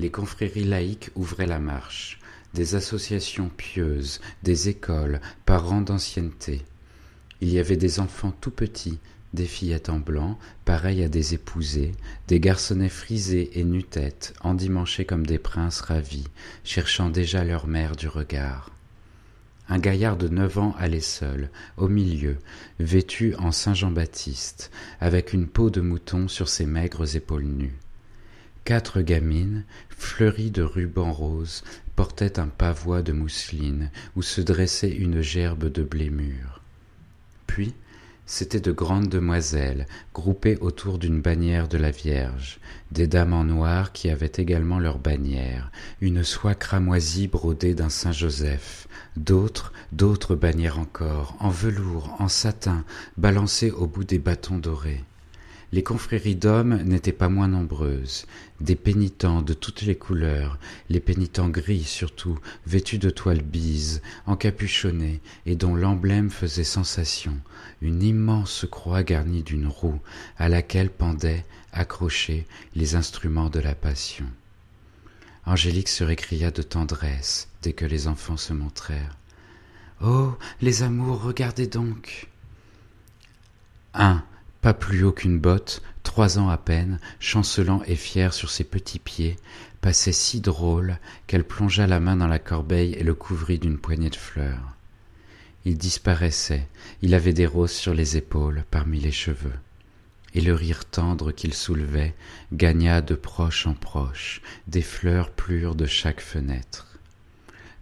Les 0.00 0.10
confréries 0.10 0.64
laïques 0.64 1.12
ouvraient 1.14 1.46
la 1.46 1.60
marche, 1.60 2.18
des 2.52 2.74
associations 2.74 3.48
pieuses, 3.48 4.20
des 4.42 4.68
écoles, 4.68 5.20
par 5.46 5.68
rang 5.68 5.82
d'ancienneté. 5.82 6.62
Il 7.40 7.50
y 7.50 7.60
avait 7.60 7.76
des 7.76 8.00
enfants 8.00 8.34
tout 8.40 8.50
petits, 8.50 8.98
des 9.32 9.46
fillettes 9.46 9.88
en 9.88 9.98
blanc, 9.98 10.38
pareilles 10.64 11.04
à 11.04 11.08
des 11.08 11.34
épousées, 11.34 11.92
des 12.28 12.40
garçonnets 12.40 12.88
frisés 12.88 13.58
et 13.58 13.64
nu-tête, 13.64 14.34
endimanchés 14.40 15.04
comme 15.04 15.26
des 15.26 15.38
princes 15.38 15.80
ravis, 15.80 16.26
cherchant 16.64 17.08
déjà 17.08 17.44
leur 17.44 17.66
mère 17.66 17.96
du 17.96 18.08
regard. 18.08 18.70
Un 19.68 19.78
gaillard 19.78 20.16
de 20.16 20.28
neuf 20.28 20.58
ans 20.58 20.74
allait 20.78 21.00
seul, 21.00 21.48
au 21.76 21.88
milieu, 21.88 22.36
vêtu 22.78 23.34
en 23.36 23.52
Saint 23.52 23.74
Jean-Baptiste, 23.74 24.70
avec 25.00 25.32
une 25.32 25.46
peau 25.46 25.70
de 25.70 25.80
mouton 25.80 26.28
sur 26.28 26.48
ses 26.48 26.66
maigres 26.66 27.16
épaules 27.16 27.44
nues. 27.44 27.78
Quatre 28.64 29.00
gamines, 29.00 29.64
fleuries 29.88 30.50
de 30.50 30.62
rubans 30.62 31.12
roses, 31.12 31.64
portaient 31.96 32.38
un 32.38 32.48
pavois 32.48 33.02
de 33.02 33.12
mousseline 33.12 33.90
où 34.14 34.22
se 34.22 34.40
dressait 34.40 34.90
une 34.90 35.20
gerbe 35.20 35.70
de 35.70 35.82
blé 35.82 36.10
mûr. 36.10 36.60
Puis, 37.46 37.74
c'étaient 38.26 38.60
de 38.60 38.72
grandes 38.72 39.08
demoiselles, 39.08 39.86
groupées 40.14 40.56
autour 40.60 40.98
d'une 40.98 41.20
bannière 41.20 41.68
de 41.68 41.78
la 41.78 41.90
Vierge, 41.90 42.60
des 42.90 43.06
dames 43.06 43.32
en 43.32 43.44
noir 43.44 43.92
qui 43.92 44.10
avaient 44.10 44.32
également 44.36 44.78
leur 44.78 44.98
bannière, 44.98 45.70
une 46.00 46.24
soie 46.24 46.54
cramoisie 46.54 47.28
brodée 47.28 47.74
d'un 47.74 47.90
Saint 47.90 48.12
Joseph, 48.12 48.86
d'autres, 49.16 49.72
d'autres 49.92 50.34
bannières 50.34 50.78
encore, 50.78 51.36
en 51.40 51.50
velours, 51.50 52.16
en 52.18 52.28
satin, 52.28 52.84
balancées 53.16 53.70
au 53.70 53.86
bout 53.86 54.04
des 54.04 54.18
bâtons 54.18 54.58
dorés. 54.58 55.04
Les 55.72 55.82
confréries 55.82 56.36
d'hommes 56.36 56.82
n'étaient 56.82 57.12
pas 57.12 57.30
moins 57.30 57.48
nombreuses, 57.48 58.26
des 58.60 58.76
pénitents 58.76 59.40
de 59.40 59.54
toutes 59.54 59.80
les 59.82 59.96
couleurs, 59.96 60.58
les 60.90 61.00
pénitents 61.00 61.48
gris 61.48 61.84
surtout, 61.84 62.38
vêtus 62.66 62.98
de 62.98 63.08
toiles 63.08 63.40
bises, 63.40 64.02
encapuchonnés, 64.26 65.22
et 65.46 65.56
dont 65.56 65.74
l'emblème 65.74 66.30
faisait 66.30 66.62
sensation, 66.62 67.38
une 67.80 68.02
immense 68.02 68.66
croix 68.70 69.02
garnie 69.02 69.42
d'une 69.42 69.66
roue, 69.66 69.98
à 70.36 70.50
laquelle 70.50 70.90
pendaient, 70.90 71.46
accrochés, 71.72 72.46
les 72.76 72.94
instruments 72.94 73.48
de 73.48 73.60
la 73.60 73.74
passion. 73.74 74.26
Angélique 75.46 75.88
se 75.88 76.04
récria 76.04 76.50
de 76.50 76.62
tendresse 76.62 77.48
dès 77.62 77.72
que 77.72 77.86
les 77.86 78.08
enfants 78.08 78.36
se 78.36 78.52
montrèrent. 78.52 79.16
Oh. 80.02 80.34
Les 80.60 80.82
amours, 80.82 81.22
regardez 81.22 81.66
donc. 81.66 82.28
Un 83.94 84.22
pas 84.62 84.72
plus 84.74 85.02
haut 85.02 85.12
qu'une 85.12 85.40
botte, 85.40 85.82
trois 86.04 86.38
ans 86.38 86.48
à 86.48 86.56
peine, 86.56 87.00
chancelant 87.18 87.82
et 87.86 87.96
fier 87.96 88.32
sur 88.32 88.48
ses 88.48 88.64
petits 88.64 89.00
pieds, 89.00 89.36
passait 89.80 90.12
si 90.12 90.40
drôle 90.40 90.98
qu'elle 91.26 91.44
plongea 91.44 91.88
la 91.88 91.98
main 91.98 92.16
dans 92.16 92.28
la 92.28 92.38
corbeille 92.38 92.94
et 92.94 93.02
le 93.02 93.14
couvrit 93.14 93.58
d'une 93.58 93.76
poignée 93.76 94.08
de 94.08 94.16
fleurs. 94.16 94.76
Il 95.64 95.76
disparaissait, 95.76 96.68
il 97.02 97.14
avait 97.14 97.32
des 97.32 97.46
roses 97.46 97.72
sur 97.72 97.92
les 97.92 98.16
épaules, 98.16 98.64
parmi 98.70 99.00
les 99.00 99.12
cheveux, 99.12 99.58
et 100.32 100.40
le 100.40 100.54
rire 100.54 100.84
tendre 100.84 101.32
qu'il 101.32 101.54
soulevait 101.54 102.14
gagna 102.52 103.00
de 103.00 103.16
proche 103.16 103.66
en 103.66 103.74
proche, 103.74 104.42
des 104.68 104.82
fleurs 104.82 105.30
plurent 105.30 105.74
de 105.74 105.86
chaque 105.86 106.20
fenêtre. 106.20 106.91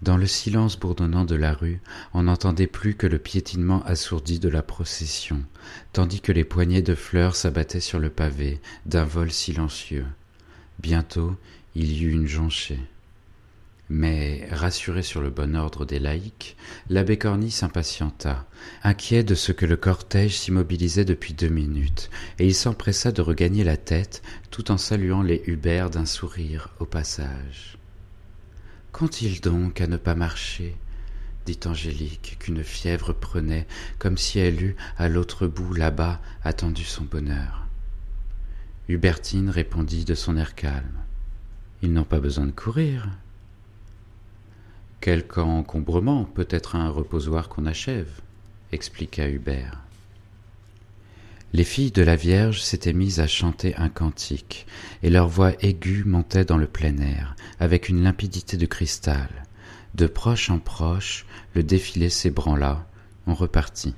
Dans 0.03 0.17
le 0.17 0.27
silence 0.27 0.79
bourdonnant 0.79 1.27
de 1.27 1.35
la 1.35 1.53
rue, 1.53 1.81
on 2.15 2.23
n'entendait 2.23 2.67
plus 2.67 2.95
que 2.95 3.07
le 3.07 3.19
piétinement 3.19 3.83
assourdi 3.85 4.39
de 4.39 4.49
la 4.49 4.63
procession, 4.63 5.43
tandis 5.93 6.23
que 6.23 6.33
les 6.33 6.45
poignées 6.45 6.81
de 6.81 6.95
fleurs 6.95 7.37
s'abattaient 7.37 7.81
sur 7.81 7.99
le 7.99 8.09
pavé 8.09 8.61
d'un 8.87 9.05
vol 9.05 9.31
silencieux. 9.31 10.07
Bientôt, 10.79 11.37
il 11.75 11.93
y 11.93 12.05
eut 12.05 12.13
une 12.13 12.27
jonchée. 12.27 12.81
Mais, 13.91 14.49
rassuré 14.53 15.03
sur 15.03 15.21
le 15.21 15.31
bon 15.31 15.55
ordre 15.55 15.85
des 15.85 15.99
laïcs, 15.99 16.57
l'abbé 16.89 17.19
Corny 17.19 17.51
s'impatienta, 17.51 18.47
inquiet 18.85 19.25
de 19.25 19.35
ce 19.35 19.53
que 19.53 19.67
le 19.67 19.77
cortège 19.77 20.39
s'immobilisait 20.39 21.05
depuis 21.05 21.35
deux 21.35 21.49
minutes, 21.49 22.09
et 22.39 22.47
il 22.47 22.55
s'empressa 22.55 23.13
de 23.13 23.21
regagner 23.21 23.65
la 23.65 23.77
tête 23.77 24.23
tout 24.51 24.71
en 24.71 24.79
saluant 24.79 25.23
les 25.23 25.43
Hubert 25.47 25.91
d'un 25.91 26.07
sourire 26.07 26.69
au 26.79 26.87
passage. 26.87 27.80
Qu'ont-ils 28.93 29.41
donc 29.41 29.81
à 29.81 29.87
ne 29.87 29.97
pas 29.97 30.15
marcher? 30.15 30.77
dit 31.47 31.61
Angélique, 31.65 32.37
qu'une 32.39 32.63
fièvre 32.63 33.13
prenait, 33.13 33.67
comme 33.99 34.19
si 34.19 34.39
elle 34.39 34.63
eût, 34.63 34.77
à 34.99 35.09
l'autre 35.09 35.47
bout, 35.47 35.73
là-bas, 35.75 36.21
attendu 36.45 36.85
son 36.85 37.05
bonheur. 37.05 37.67
Hubertine 38.89 39.51
répondit 39.51 40.05
de 40.05 40.15
son 40.15 40.37
air 40.37 40.55
calme. 40.55 40.99
Ils 41.83 41.93
n'ont 41.93 42.05
pas 42.05 42.21
besoin 42.21 42.47
de 42.47 42.51
courir. 42.51 43.09
Quelque 45.01 45.41
encombrement, 45.41 46.25
peut-être 46.25 46.77
un 46.77 46.91
reposoir 46.91 47.49
qu'on 47.49 47.67
achève, 47.67 48.21
expliqua 48.73 49.29
Hubert. 49.29 49.79
Les 51.53 51.65
filles 51.65 51.91
de 51.91 52.03
la 52.03 52.15
Vierge 52.15 52.63
s'étaient 52.63 52.93
mises 52.93 53.19
à 53.19 53.27
chanter 53.27 53.75
un 53.77 53.89
cantique, 53.89 54.67
et 55.03 55.11
leur 55.11 55.27
voix 55.27 55.53
aiguë 55.63 56.05
montait 56.05 56.45
dans 56.45 56.57
le 56.57 56.69
plein 56.69 56.97
air, 56.99 57.35
avec 57.59 57.89
une 57.89 58.05
limpidité 58.05 58.57
de 58.57 58.67
cristal. 58.67 59.29
De 59.97 60.07
proche 60.07 60.49
en 60.51 60.61
proche, 60.61 61.27
le 61.55 61.65
défilé 61.65 62.09
s'ébranla, 62.09 62.87
on 63.27 63.35
repartit. 63.35 63.95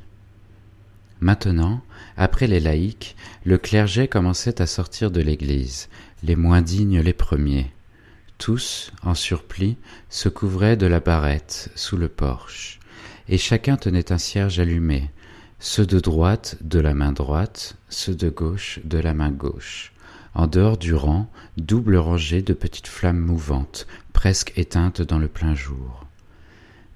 Maintenant, 1.21 1.83
après 2.17 2.47
les 2.47 2.59
laïcs, 2.59 3.17
le 3.45 3.59
clergé 3.59 4.09
commençait 4.09 4.63
à 4.63 4.67
sortir 4.67 5.11
de 5.11 5.21
l'église, 5.21 5.91
les 6.23 6.37
moins 6.37 6.63
dignes 6.63 7.01
les 7.01 7.13
premiers. 7.13 7.71
Tous, 8.39 8.93
en 9.03 9.15
surplis, 9.15 9.77
se 10.09 10.31
couvraient 10.31 10.79
de 10.79 10.87
la 10.87 11.01
barrette 11.01 11.71
sous 11.75 11.99
le 11.99 12.09
porche, 12.09 12.81
et 13.29 13.37
chacun 13.37 13.77
tenait 13.77 14.11
un 14.11 14.19
cierge 14.19 14.59
allumé, 14.59 15.11
ceux 15.63 15.87
de 15.87 16.01
droite 16.01 16.57
de 16.61 16.81
la 16.81 16.93
main 16.93 17.13
droite, 17.13 17.77
ceux 17.89 18.17
de 18.17 18.29
gauche 18.29 18.81
de 18.83 18.99
la 18.99 19.15
main 19.15 19.31
gauche. 19.31 19.93
En 20.35 20.49
dehors 20.49 20.77
du 20.77 20.93
rang, 20.93 21.31
double 21.57 21.97
rangée 21.97 22.43
de 22.43 22.53
petites 22.53 22.89
flammes 22.89 23.21
mouvantes, 23.21 23.87
presque 24.13 24.53
éteintes 24.57 25.03
dans 25.03 25.21
le 25.21 25.29
plein 25.29 25.55
jour. 25.55 26.05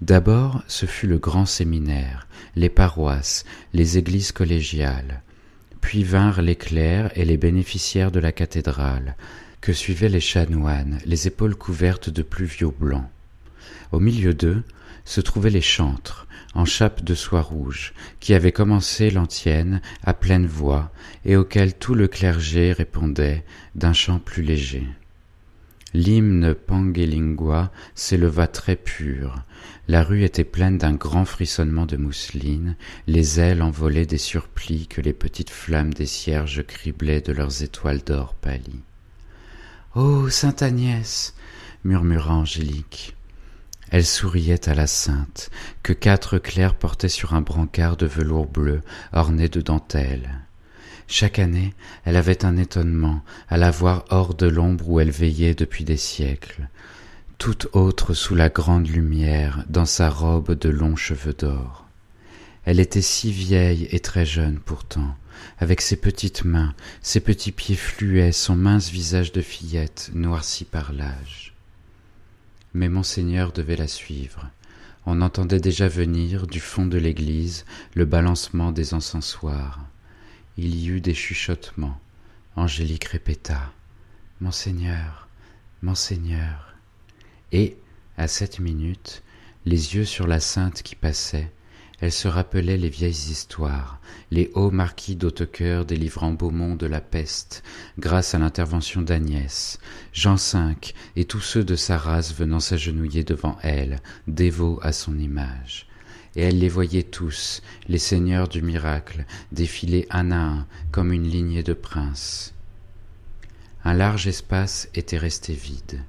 D'abord, 0.00 0.64
ce 0.66 0.84
fut 0.84 1.06
le 1.06 1.18
grand 1.18 1.46
séminaire, 1.46 2.26
les 2.56 2.68
paroisses, 2.68 3.44
les 3.72 3.98
églises 3.98 4.32
collégiales. 4.32 5.22
Puis 5.80 6.02
vinrent 6.02 6.42
les 6.42 6.56
clercs 6.56 7.12
et 7.14 7.24
les 7.24 7.36
bénéficiaires 7.36 8.10
de 8.10 8.18
la 8.18 8.32
cathédrale, 8.32 9.14
que 9.60 9.72
suivaient 9.72 10.08
les 10.08 10.20
chanoines, 10.20 10.98
les 11.04 11.28
épaules 11.28 11.54
couvertes 11.54 12.10
de 12.10 12.22
pluviaux 12.22 12.74
blancs. 12.76 13.08
Au 13.92 14.00
milieu 14.00 14.34
d'eux 14.34 14.64
se 15.06 15.22
trouvaient 15.22 15.48
les 15.48 15.62
chantres, 15.62 16.26
en 16.52 16.66
chape 16.66 17.02
de 17.02 17.14
soie 17.14 17.40
rouge, 17.40 17.94
qui 18.20 18.34
avait 18.34 18.52
commencé 18.52 19.10
l'antienne 19.10 19.80
à 20.04 20.12
pleine 20.12 20.46
voix 20.46 20.90
et 21.24 21.36
auquel 21.36 21.72
tout 21.72 21.94
le 21.94 22.08
clergé 22.08 22.72
répondait 22.72 23.44
d'un 23.74 23.94
chant 23.94 24.18
plus 24.18 24.42
léger. 24.42 24.86
L'hymne 25.94 26.54
Pangelingua 26.54 27.72
s'éleva 27.94 28.48
très 28.48 28.76
pur. 28.76 29.36
La 29.88 30.02
rue 30.02 30.24
était 30.24 30.44
pleine 30.44 30.76
d'un 30.76 30.92
grand 30.92 31.24
frissonnement 31.24 31.86
de 31.86 31.96
mousseline, 31.96 32.76
les 33.06 33.40
ailes 33.40 33.62
envolaient 33.62 34.04
des 34.04 34.18
surplis 34.18 34.88
que 34.88 35.00
les 35.00 35.14
petites 35.14 35.48
flammes 35.48 35.94
des 35.94 36.06
cierges 36.06 36.66
criblaient 36.66 37.22
de 37.22 37.32
leurs 37.32 37.62
étoiles 37.62 38.02
d'or 38.02 38.34
pâlies. 38.34 38.82
Ô 39.94 40.28
Sainte 40.28 40.62
Agnès 40.62 41.34
murmura 41.84 42.34
Angélique. 42.34 43.15
Elle 43.90 44.04
souriait 44.04 44.68
à 44.68 44.74
la 44.74 44.86
sainte, 44.86 45.50
que 45.82 45.92
quatre 45.92 46.38
clercs 46.38 46.74
portaient 46.74 47.08
sur 47.08 47.34
un 47.34 47.40
brancard 47.40 47.96
de 47.96 48.06
velours 48.06 48.46
bleu 48.46 48.80
orné 49.12 49.48
de 49.48 49.60
dentelles. 49.60 50.40
Chaque 51.06 51.38
année, 51.38 51.72
elle 52.04 52.16
avait 52.16 52.44
un 52.44 52.56
étonnement 52.56 53.22
à 53.48 53.56
la 53.56 53.70
voir 53.70 54.04
hors 54.10 54.34
de 54.34 54.48
l'ombre 54.48 54.88
où 54.88 54.98
elle 54.98 55.12
veillait 55.12 55.54
depuis 55.54 55.84
des 55.84 55.96
siècles, 55.96 56.68
toute 57.38 57.68
autre 57.74 58.12
sous 58.12 58.34
la 58.34 58.48
grande 58.48 58.88
lumière, 58.88 59.64
dans 59.68 59.86
sa 59.86 60.10
robe 60.10 60.58
de 60.58 60.68
longs 60.68 60.96
cheveux 60.96 61.34
d'or. 61.34 61.86
Elle 62.64 62.80
était 62.80 63.02
si 63.02 63.30
vieille 63.30 63.86
et 63.92 64.00
très 64.00 64.26
jeune 64.26 64.58
pourtant, 64.58 65.14
avec 65.58 65.80
ses 65.80 65.96
petites 65.96 66.44
mains, 66.44 66.74
ses 67.02 67.20
petits 67.20 67.52
pieds 67.52 67.76
fluets, 67.76 68.32
son 68.32 68.56
mince 68.56 68.90
visage 68.90 69.30
de 69.30 69.42
fillette 69.42 70.10
noirci 70.12 70.64
par 70.64 70.92
l'âge 70.92 71.55
mais 72.76 72.88
monseigneur 72.90 73.52
devait 73.52 73.76
la 73.76 73.88
suivre. 73.88 74.50
On 75.06 75.22
entendait 75.22 75.60
déjà 75.60 75.88
venir, 75.88 76.46
du 76.46 76.60
fond 76.60 76.84
de 76.84 76.98
l'église, 76.98 77.64
le 77.94 78.04
balancement 78.04 78.70
des 78.70 78.92
encensoirs. 78.92 79.80
Il 80.58 80.74
y 80.74 80.88
eut 80.88 81.00
des 81.00 81.14
chuchotements. 81.14 81.98
Angélique 82.54 83.04
répéta 83.04 83.72
Monseigneur, 84.40 85.28
Monseigneur. 85.82 86.74
Et, 87.50 87.76
à 88.18 88.28
cette 88.28 88.58
minute, 88.58 89.22
les 89.64 89.94
yeux 89.94 90.04
sur 90.04 90.26
la 90.26 90.40
sainte 90.40 90.82
qui 90.82 90.96
passait, 90.96 91.50
elle 92.00 92.12
se 92.12 92.28
rappelait 92.28 92.76
les 92.76 92.90
vieilles 92.90 93.30
histoires, 93.30 94.00
les 94.30 94.50
hauts 94.54 94.70
marquis 94.70 95.16
d'Hautecoeur 95.16 95.84
délivrant 95.84 96.32
Beaumont 96.32 96.74
de 96.74 96.86
la 96.86 97.00
peste, 97.00 97.62
grâce 97.98 98.34
à 98.34 98.38
l'intervention 98.38 99.00
d'Agnès, 99.02 99.78
Jean 100.12 100.34
V 100.34 100.74
et 101.16 101.24
tous 101.24 101.40
ceux 101.40 101.64
de 101.64 101.76
sa 101.76 101.96
race 101.96 102.34
venant 102.34 102.60
s'agenouiller 102.60 103.24
devant 103.24 103.56
elle, 103.62 104.00
dévots 104.26 104.78
à 104.82 104.92
son 104.92 105.18
image. 105.18 105.86
et 106.34 106.42
elle 106.42 106.58
les 106.58 106.68
voyait 106.68 107.02
tous, 107.02 107.62
les 107.88 107.98
seigneurs 107.98 108.48
du 108.48 108.60
miracle, 108.60 109.24
défiler 109.52 110.06
un 110.10 110.30
à 110.32 110.36
un 110.36 110.66
comme 110.90 111.12
une 111.12 111.26
lignée 111.26 111.62
de 111.62 111.72
princes. 111.72 112.52
Un 113.84 113.94
large 113.94 114.26
espace 114.26 114.90
était 114.94 115.16
resté 115.16 115.54
vide. 115.54 116.02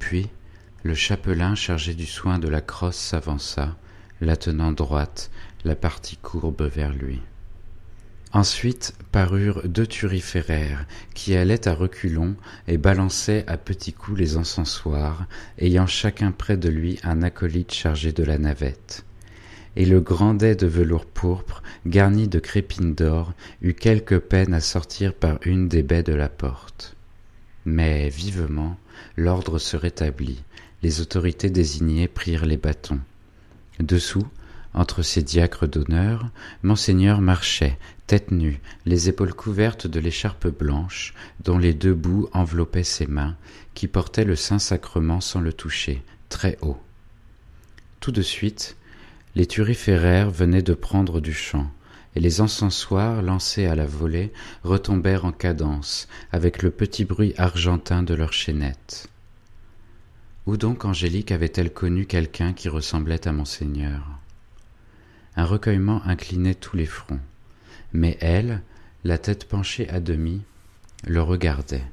Puis, 0.00 0.28
le 0.82 0.94
chapelain 0.94 1.54
chargé 1.54 1.94
du 1.94 2.06
soin 2.06 2.40
de 2.40 2.48
la 2.48 2.60
crosse 2.62 2.96
s'avança, 2.96 3.76
la 4.20 4.36
tenant 4.36 4.72
droite, 4.72 5.30
la 5.64 5.74
partie 5.74 6.16
courbe 6.16 6.62
vers 6.62 6.92
lui. 6.92 7.20
Ensuite 8.32 8.94
parurent 9.10 9.62
deux 9.64 9.88
turiféraires 9.88 10.86
qui 11.14 11.34
allaient 11.34 11.66
à 11.66 11.74
reculons 11.74 12.36
et 12.68 12.78
balançaient 12.78 13.44
à 13.48 13.56
petits 13.56 13.92
coups 13.92 14.18
les 14.18 14.36
encensoirs, 14.36 15.26
ayant 15.58 15.88
chacun 15.88 16.30
près 16.30 16.56
de 16.56 16.68
lui 16.68 17.00
un 17.02 17.22
acolyte 17.22 17.72
chargé 17.72 18.12
de 18.12 18.22
la 18.22 18.38
navette. 18.38 19.04
Et 19.74 19.84
le 19.84 20.00
grand 20.00 20.34
dais 20.34 20.54
de 20.54 20.68
velours 20.68 21.06
pourpre, 21.06 21.62
garni 21.86 22.28
de 22.28 22.38
crépines 22.38 22.94
d'or, 22.94 23.32
eut 23.62 23.74
quelque 23.74 24.14
peine 24.14 24.54
à 24.54 24.60
sortir 24.60 25.12
par 25.12 25.38
une 25.44 25.66
des 25.66 25.82
baies 25.82 26.02
de 26.04 26.14
la 26.14 26.28
porte. 26.28 26.94
Mais 27.64 28.08
vivement, 28.10 28.76
l'ordre 29.16 29.58
se 29.58 29.76
rétablit, 29.76 30.42
les 30.82 31.00
autorités 31.00 31.50
désignées 31.50 32.08
prirent 32.08 32.46
les 32.46 32.56
bâtons. 32.56 33.00
Dessous, 33.80 34.26
entre 34.74 35.02
ces 35.02 35.22
diacres 35.22 35.66
d'honneur, 35.66 36.28
monseigneur 36.62 37.20
marchait, 37.20 37.78
tête 38.06 38.30
nue, 38.30 38.60
les 38.84 39.08
épaules 39.08 39.32
couvertes 39.32 39.86
de 39.86 39.98
l'écharpe 39.98 40.48
blanche, 40.48 41.14
dont 41.42 41.58
les 41.58 41.72
deux 41.72 41.94
bouts 41.94 42.28
enveloppaient 42.32 42.84
ses 42.84 43.06
mains, 43.06 43.36
qui 43.74 43.88
portaient 43.88 44.24
le 44.24 44.36
Saint-Sacrement 44.36 45.20
sans 45.20 45.40
le 45.40 45.52
toucher, 45.52 46.02
très 46.28 46.58
haut. 46.60 46.78
Tout 48.00 48.12
de 48.12 48.22
suite, 48.22 48.76
les 49.34 49.46
turiféraires 49.46 50.30
venaient 50.30 50.62
de 50.62 50.74
prendre 50.74 51.20
du 51.20 51.32
chant, 51.32 51.70
et 52.14 52.20
les 52.20 52.40
encensoirs 52.40 53.22
lancés 53.22 53.66
à 53.66 53.74
la 53.74 53.86
volée 53.86 54.32
retombèrent 54.62 55.24
en 55.24 55.32
cadence, 55.32 56.06
avec 56.32 56.62
le 56.62 56.70
petit 56.70 57.04
bruit 57.04 57.32
argentin 57.38 58.02
de 58.02 58.14
leurs 58.14 58.34
chaînettes. 58.34 59.08
Où 60.46 60.56
donc 60.56 60.84
Angélique 60.84 61.32
avait-elle 61.32 61.72
connu 61.72 62.06
quelqu'un 62.06 62.52
qui 62.52 62.68
ressemblait 62.68 63.28
à 63.28 63.32
monseigneur? 63.32 64.02
Un 65.36 65.44
recueillement 65.44 66.02
inclinait 66.04 66.54
tous 66.54 66.76
les 66.76 66.86
fronts, 66.86 67.20
mais 67.92 68.16
elle, 68.20 68.62
la 69.04 69.18
tête 69.18 69.46
penchée 69.46 69.88
à 69.90 70.00
demi, 70.00 70.42
le 71.06 71.22
regardait. 71.22 71.84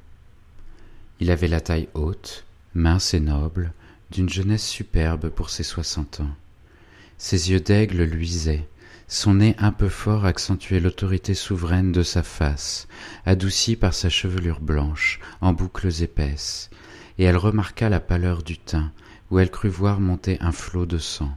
Il 1.20 1.32
avait 1.32 1.48
la 1.48 1.62
taille 1.62 1.90
haute, 1.94 2.46
mince 2.74 3.14
et 3.14 3.20
noble, 3.20 3.74
d'une 4.12 4.30
jeunesse 4.30 4.68
superbe 4.68 5.30
pour 5.30 5.50
ses 5.50 5.64
soixante 5.64 6.22
ans. 6.22 6.36
Ses 7.18 7.52
yeux 7.52 7.60
d'aigle 7.60 8.04
luisaient, 8.04 8.68
son 9.08 9.36
nez 9.36 9.56
un 9.58 9.72
peu 9.72 9.90
fort 9.90 10.26
accentuait 10.26 10.80
l'autorité 10.80 11.34
souveraine 11.34 11.92
de 11.92 12.04
sa 12.04 12.24
face, 12.24 12.88
adoucie 13.26 13.76
par 13.76 13.94
sa 13.94 14.10
chevelure 14.10 14.60
blanche, 14.60 15.20
en 15.42 15.54
boucles 15.54 16.04
épaisses, 16.04 16.70
et 17.18 17.24
elle 17.24 17.38
remarqua 17.38 17.90
la 17.90 18.00
pâleur 18.00 18.44
du 18.44 18.58
teint, 18.58 18.92
où 19.32 19.40
elle 19.40 19.52
crut 19.52 19.72
voir 19.72 20.00
monter 20.00 20.38
un 20.40 20.52
flot 20.52 20.86
de 20.86 20.98
sang. 20.98 21.32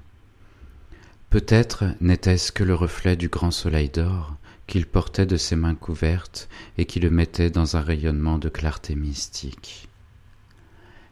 Peut-être 1.30 1.84
n'était-ce 2.00 2.52
que 2.52 2.64
le 2.64 2.74
reflet 2.74 3.16
du 3.16 3.28
grand 3.28 3.50
soleil 3.50 3.88
d'or 3.88 4.36
qu'il 4.66 4.86
portait 4.86 5.26
de 5.26 5.36
ses 5.36 5.56
mains 5.56 5.74
couvertes 5.74 6.48
et 6.78 6.84
qui 6.84 7.00
le 7.00 7.10
mettait 7.10 7.50
dans 7.50 7.76
un 7.76 7.80
rayonnement 7.80 8.38
de 8.38 8.48
clarté 8.48 8.94
mystique. 8.94 9.88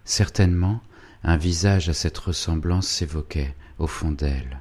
Certainement, 0.05 0.81
un 1.25 1.37
visage 1.37 1.89
à 1.89 1.95
cette 1.95 2.19
ressemblance 2.19 2.87
s'évoquait 2.87 3.55
au 3.79 3.87
fond 3.87 4.13
d'elle. 4.13 4.61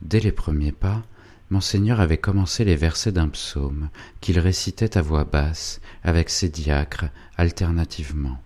Dès 0.00 0.20
les 0.20 0.32
premiers 0.32 0.72
pas, 0.72 1.02
Monseigneur 1.50 2.00
avait 2.00 2.18
commencé 2.18 2.64
les 2.64 2.76
versets 2.76 3.12
d'un 3.12 3.28
psaume 3.28 3.88
qu'il 4.20 4.38
récitait 4.38 4.96
à 4.96 5.02
voix 5.02 5.24
basse 5.24 5.80
avec 6.02 6.30
ses 6.30 6.48
diacres 6.48 7.06
alternativement 7.36 8.40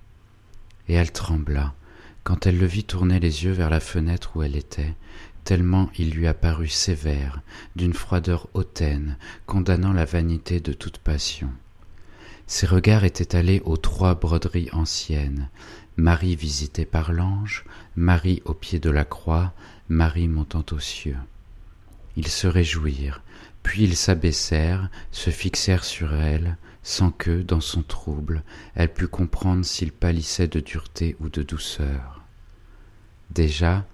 et 0.88 0.94
elle 0.94 1.12
trembla 1.12 1.74
quand 2.26 2.44
elle 2.44 2.58
le 2.58 2.66
vit 2.66 2.82
tourner 2.82 3.20
les 3.20 3.44
yeux 3.44 3.52
vers 3.52 3.70
la 3.70 3.78
fenêtre 3.78 4.32
où 4.34 4.42
elle 4.42 4.56
était, 4.56 4.96
tellement 5.44 5.88
il 5.96 6.10
lui 6.10 6.26
apparut 6.26 6.66
sévère, 6.66 7.40
d'une 7.76 7.92
froideur 7.92 8.48
hautaine, 8.52 9.16
condamnant 9.46 9.92
la 9.92 10.04
vanité 10.04 10.58
de 10.58 10.72
toute 10.72 10.98
passion. 10.98 11.52
Ses 12.48 12.66
regards 12.66 13.04
étaient 13.04 13.36
allés 13.36 13.62
aux 13.64 13.76
trois 13.76 14.16
broderies 14.16 14.70
anciennes, 14.72 15.50
Marie 15.96 16.34
visitée 16.34 16.84
par 16.84 17.12
l'ange, 17.12 17.64
Marie 17.94 18.42
au 18.44 18.54
pied 18.54 18.80
de 18.80 18.90
la 18.90 19.04
croix, 19.04 19.52
Marie 19.88 20.26
montant 20.26 20.64
aux 20.72 20.80
cieux. 20.80 21.18
Ils 22.16 22.26
se 22.26 22.48
réjouirent, 22.48 23.22
puis 23.62 23.84
ils 23.84 23.96
s'abaissèrent, 23.96 24.90
se 25.12 25.30
fixèrent 25.30 25.84
sur 25.84 26.12
elle, 26.12 26.56
sans 26.86 27.10
que, 27.10 27.42
dans 27.42 27.60
son 27.60 27.82
trouble, 27.82 28.44
elle 28.76 28.92
pût 28.92 29.08
comprendre 29.08 29.64
s'il 29.64 29.90
pâlissait 29.90 30.46
de 30.46 30.60
dureté 30.60 31.16
ou 31.18 31.28
de 31.28 31.42
douceur. 31.42 32.22
Déjà, 33.30 33.84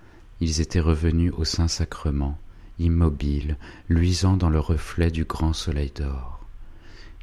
ils 0.40 0.60
étaient 0.60 0.78
revenus 0.78 1.32
au 1.34 1.46
Saint-Sacrement, 1.46 2.38
immobiles, 2.78 3.56
luisant 3.88 4.36
dans 4.36 4.50
le 4.50 4.60
reflet 4.60 5.10
du 5.10 5.24
grand 5.24 5.54
soleil 5.54 5.90
d'or. 5.90 6.44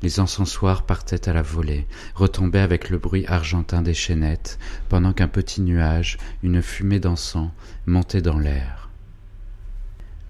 Les 0.01 0.19
encensoirs 0.19 0.87
partaient 0.87 1.29
à 1.29 1.33
la 1.33 1.43
volée, 1.43 1.85
retombaient 2.15 2.57
avec 2.57 2.89
le 2.89 2.97
bruit 2.97 3.27
argentin 3.27 3.83
des 3.83 3.93
chaînettes, 3.93 4.57
pendant 4.89 5.13
qu'un 5.13 5.27
petit 5.27 5.61
nuage, 5.61 6.17
une 6.41 6.63
fumée 6.63 6.99
d'encens, 6.99 7.51
montait 7.85 8.23
dans 8.23 8.39
l'air. 8.39 8.89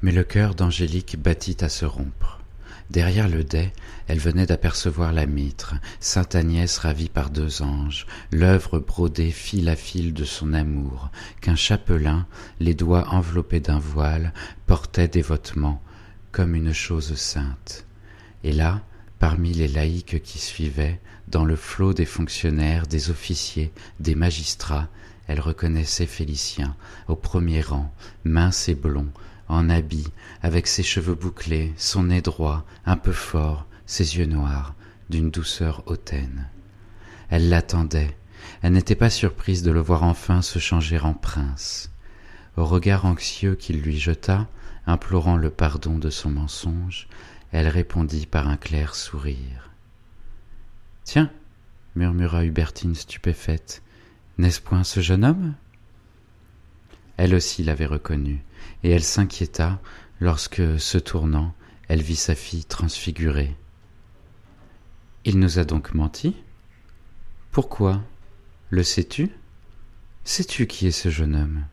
Mais 0.02 0.12
le 0.12 0.26
cœur 0.26 0.54
d'Angélique 0.54 1.18
battit 1.18 1.58
à 1.62 1.70
se 1.70 1.86
rompre. 1.86 2.39
Derrière 2.90 3.30
le 3.30 3.44
dais, 3.44 3.72
elle 4.08 4.18
venait 4.18 4.48
d'apercevoir 4.48 5.14
la 5.14 5.28
mitre, 5.28 5.76
Sainte 6.00 6.34
Agnès 6.34 6.76
ravie 6.80 7.10
par 7.10 7.30
deux 7.30 7.62
anges, 7.62 8.08
l'œuvre 8.32 8.80
brodée 8.80 9.30
fil 9.30 9.70
à 9.70 9.76
fil 9.76 10.12
de 10.14 10.26
son 10.26 10.54
amour, 10.54 11.12
qu'un 11.40 11.56
chapelain, 11.56 12.26
les 12.60 12.74
doigts 12.74 13.10
enveloppés 13.10 13.60
d'un 13.60 13.78
voile, 13.78 14.34
portait 14.66 15.08
dévotement, 15.08 15.84
comme 16.32 16.56
une 16.56 16.74
chose 16.74 17.14
sainte. 17.14 17.86
Et 18.44 18.54
là, 18.54 18.82
parmi 19.20 19.54
les 19.54 19.68
laïcs 19.68 20.24
qui 20.24 20.40
suivaient, 20.40 21.00
dans 21.28 21.46
le 21.46 21.56
flot 21.56 21.94
des 21.94 22.06
fonctionnaires, 22.06 22.88
des 22.88 23.12
officiers, 23.12 23.72
des 24.00 24.16
magistrats, 24.16 24.88
elle 25.28 25.42
reconnaissait 25.42 26.08
Félicien, 26.08 26.76
au 27.08 27.16
premier 27.16 27.62
rang, 27.62 27.94
mince 28.24 28.68
et 28.68 28.74
blond, 28.74 29.12
en 29.50 29.70
habit, 29.70 30.08
avec 30.42 30.68
ses 30.68 30.84
cheveux 30.84 31.16
bouclés, 31.16 31.74
son 31.76 32.04
nez 32.04 32.22
droit, 32.22 32.66
un 32.86 32.96
peu 32.96 33.12
fort, 33.12 33.66
ses 33.86 34.18
yeux 34.18 34.26
noirs, 34.26 34.76
d'une 35.10 35.32
douceur 35.32 35.84
hautaine. 35.88 36.48
Elle 37.30 37.50
l'attendait, 37.50 38.16
elle 38.62 38.74
n'était 38.74 38.96
pas 38.96 39.10
surprise 39.10 39.64
de 39.64 39.72
le 39.72 39.82
voir 39.82 40.04
enfin 40.04 40.42
se 40.42 40.60
changer 40.60 41.00
en 41.00 41.14
prince. 41.14 41.92
Au 42.58 42.66
regard 42.66 43.06
anxieux 43.06 43.56
qu'il 43.56 43.82
lui 43.82 44.00
jeta, 44.00 44.48
implorant 44.86 45.38
le 45.38 45.50
pardon 45.50 45.98
de 45.98 46.10
son 46.10 46.30
mensonge, 46.30 47.08
elle 47.52 47.68
répondit 47.68 48.26
par 48.26 48.48
un 48.48 48.58
clair 48.58 48.96
sourire. 48.96 49.72
Tiens, 51.04 51.32
murmura 51.96 52.46
Hubertine 52.46 52.96
stupéfaite, 52.96 53.82
n'est-ce 54.38 54.62
point 54.62 54.84
ce 54.84 55.00
jeune 55.00 55.26
homme? 55.26 55.56
Elle 57.22 57.36
aussi 57.36 57.64
l'avait 57.64 57.86
reconnu, 57.86 58.42
et 58.82 58.92
elle 58.92 59.04
s'inquiéta 59.04 59.82
lorsque, 60.22 60.80
se 60.80 60.98
tournant, 60.98 61.54
elle 61.90 62.02
vit 62.02 62.16
sa 62.16 62.34
fille 62.34 62.64
transfigurée. 62.64 63.58
Il 65.26 65.38
nous 65.38 65.60
a 65.60 65.66
donc 65.66 65.94
menti? 65.94 66.34
Pourquoi? 67.52 68.02
Le 68.70 68.84
sais-tu? 68.84 69.32
Sais-tu 70.24 70.66
qui 70.66 70.88
est 70.88 70.92
ce 70.92 71.10
jeune 71.10 71.36
homme? 71.36 71.66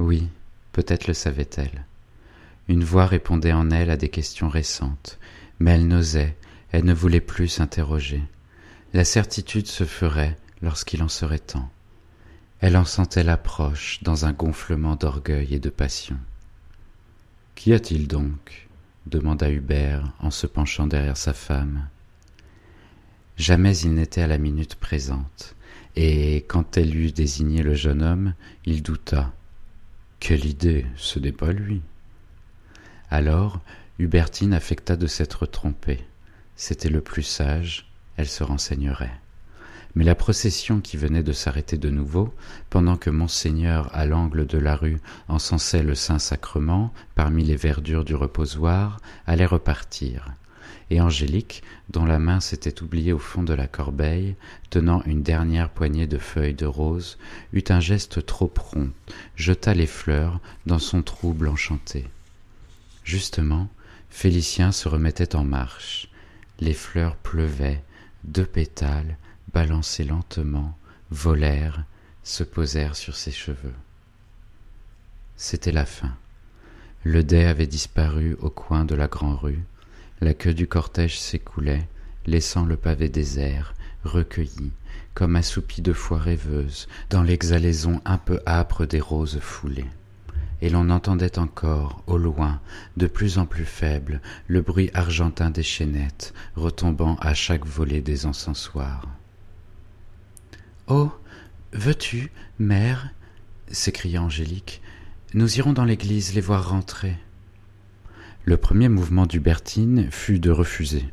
Oui, 0.00 0.26
peut-être 0.72 1.06
le 1.06 1.14
savait-elle. 1.14 1.84
Une 2.66 2.82
voix 2.82 3.06
répondait 3.06 3.52
en 3.52 3.70
elle 3.70 3.90
à 3.90 3.96
des 3.96 4.08
questions 4.08 4.48
récentes, 4.48 5.20
mais 5.60 5.70
elle 5.70 5.86
n'osait, 5.86 6.36
elle 6.72 6.84
ne 6.84 6.92
voulait 6.92 7.20
plus 7.20 7.46
s'interroger. 7.46 8.20
La 8.94 9.04
certitude 9.04 9.68
se 9.68 9.84
ferait 9.84 10.36
lorsqu'il 10.60 11.04
en 11.04 11.08
serait 11.08 11.38
temps. 11.38 11.70
Elle 12.60 12.76
en 12.76 12.84
sentait 12.84 13.24
l'approche 13.24 14.02
dans 14.02 14.26
un 14.26 14.32
gonflement 14.32 14.94
d'orgueil 14.94 15.54
et 15.54 15.58
de 15.58 15.70
passion. 15.70 16.18
Qu'y 17.54 17.72
a-t-il 17.72 18.06
donc 18.06 18.68
demanda 19.06 19.50
Hubert 19.50 20.12
en 20.20 20.30
se 20.30 20.46
penchant 20.46 20.86
derrière 20.86 21.16
sa 21.16 21.32
femme. 21.32 21.88
Jamais 23.38 23.76
il 23.78 23.94
n'était 23.94 24.20
à 24.20 24.26
la 24.26 24.36
minute 24.36 24.74
présente, 24.74 25.56
et 25.96 26.44
quand 26.48 26.76
elle 26.76 26.94
eut 26.94 27.12
désigné 27.12 27.62
le 27.62 27.74
jeune 27.74 28.02
homme, 28.02 28.34
il 28.66 28.82
douta. 28.82 29.32
Quelle 30.20 30.44
idée, 30.44 30.84
ce 30.96 31.18
n'est 31.18 31.32
pas 31.32 31.52
lui. 31.52 31.80
Alors 33.10 33.60
Hubertine 33.98 34.52
affecta 34.52 34.96
de 34.96 35.06
s'être 35.06 35.46
trompée. 35.46 36.04
C'était 36.56 36.90
le 36.90 37.00
plus 37.00 37.22
sage, 37.22 37.90
elle 38.16 38.28
se 38.28 38.44
renseignerait. 38.44 39.19
Mais 39.94 40.04
la 40.04 40.14
procession 40.14 40.80
qui 40.80 40.96
venait 40.96 41.22
de 41.22 41.32
s'arrêter 41.32 41.76
de 41.76 41.90
nouveau, 41.90 42.32
pendant 42.68 42.96
que 42.96 43.10
monseigneur 43.10 43.90
à 43.92 44.06
l'angle 44.06 44.46
de 44.46 44.58
la 44.58 44.76
rue 44.76 45.00
encensait 45.28 45.82
le 45.82 45.94
Saint-Sacrement 45.94 46.92
parmi 47.14 47.44
les 47.44 47.56
verdures 47.56 48.04
du 48.04 48.14
reposoir, 48.14 49.00
allait 49.26 49.46
repartir. 49.46 50.32
Et 50.90 51.00
Angélique, 51.00 51.62
dont 51.88 52.04
la 52.04 52.18
main 52.18 52.40
s'était 52.40 52.82
oubliée 52.82 53.12
au 53.12 53.18
fond 53.18 53.42
de 53.42 53.54
la 53.54 53.66
corbeille, 53.66 54.34
tenant 54.70 55.02
une 55.06 55.22
dernière 55.22 55.70
poignée 55.70 56.06
de 56.06 56.18
feuilles 56.18 56.54
de 56.54 56.66
rose, 56.66 57.18
eut 57.52 57.64
un 57.68 57.80
geste 57.80 58.26
trop 58.26 58.48
prompt, 58.48 58.92
jeta 59.36 59.72
les 59.72 59.86
fleurs 59.86 60.40
dans 60.66 60.80
son 60.80 61.02
trouble 61.02 61.48
enchanté. 61.48 62.08
Justement, 63.04 63.68
Félicien 64.08 64.72
se 64.72 64.88
remettait 64.88 65.36
en 65.36 65.44
marche. 65.44 66.08
Les 66.58 66.74
fleurs 66.74 67.16
pleuvaient, 67.16 67.82
deux 68.24 68.44
pétales, 68.44 69.16
balancés 69.52 70.04
lentement, 70.04 70.76
volèrent, 71.10 71.84
se 72.22 72.44
posèrent 72.44 72.96
sur 72.96 73.16
ses 73.16 73.32
cheveux. 73.32 73.74
C'était 75.36 75.72
la 75.72 75.86
fin. 75.86 76.14
Le 77.04 77.24
dais 77.24 77.46
avait 77.46 77.66
disparu 77.66 78.36
au 78.40 78.50
coin 78.50 78.84
de 78.84 78.94
la 78.94 79.08
grande-rue, 79.08 79.62
la 80.20 80.34
queue 80.34 80.54
du 80.54 80.66
cortège 80.66 81.18
s'écoulait, 81.18 81.88
laissant 82.26 82.64
le 82.64 82.76
pavé 82.76 83.08
désert, 83.08 83.74
recueilli, 84.04 84.72
comme 85.14 85.36
assoupi 85.36 85.80
de 85.80 85.92
foi 85.92 86.18
rêveuse, 86.18 86.88
dans 87.08 87.22
l'exhalaison 87.22 88.02
un 88.04 88.18
peu 88.18 88.40
âpre 88.46 88.86
des 88.86 89.00
roses 89.00 89.40
foulées 89.40 89.88
et 90.62 90.68
l'on 90.68 90.90
entendait 90.90 91.38
encore, 91.38 92.02
au 92.06 92.18
loin, 92.18 92.60
de 92.96 93.06
plus 93.06 93.38
en 93.38 93.46
plus 93.46 93.64
faible, 93.64 94.20
le 94.46 94.60
bruit 94.60 94.90
argentin 94.94 95.50
des 95.50 95.62
chaînettes 95.62 96.34
retombant 96.54 97.16
à 97.16 97.34
chaque 97.34 97.64
volée 97.64 98.02
des 98.02 98.26
encensoirs. 98.26 99.08
Oh. 100.90 101.12
Veux-tu, 101.72 102.32
mère? 102.58 103.10
s'écria 103.70 104.20
Angélique, 104.20 104.82
nous 105.34 105.58
irons 105.58 105.72
dans 105.72 105.84
l'église 105.84 106.34
les 106.34 106.40
voir 106.40 106.68
rentrer. 106.68 107.16
Le 108.44 108.56
premier 108.56 108.88
mouvement 108.88 109.26
d'Hubertine 109.26 110.10
fut 110.10 110.40
de 110.40 110.50
refuser. 110.50 111.04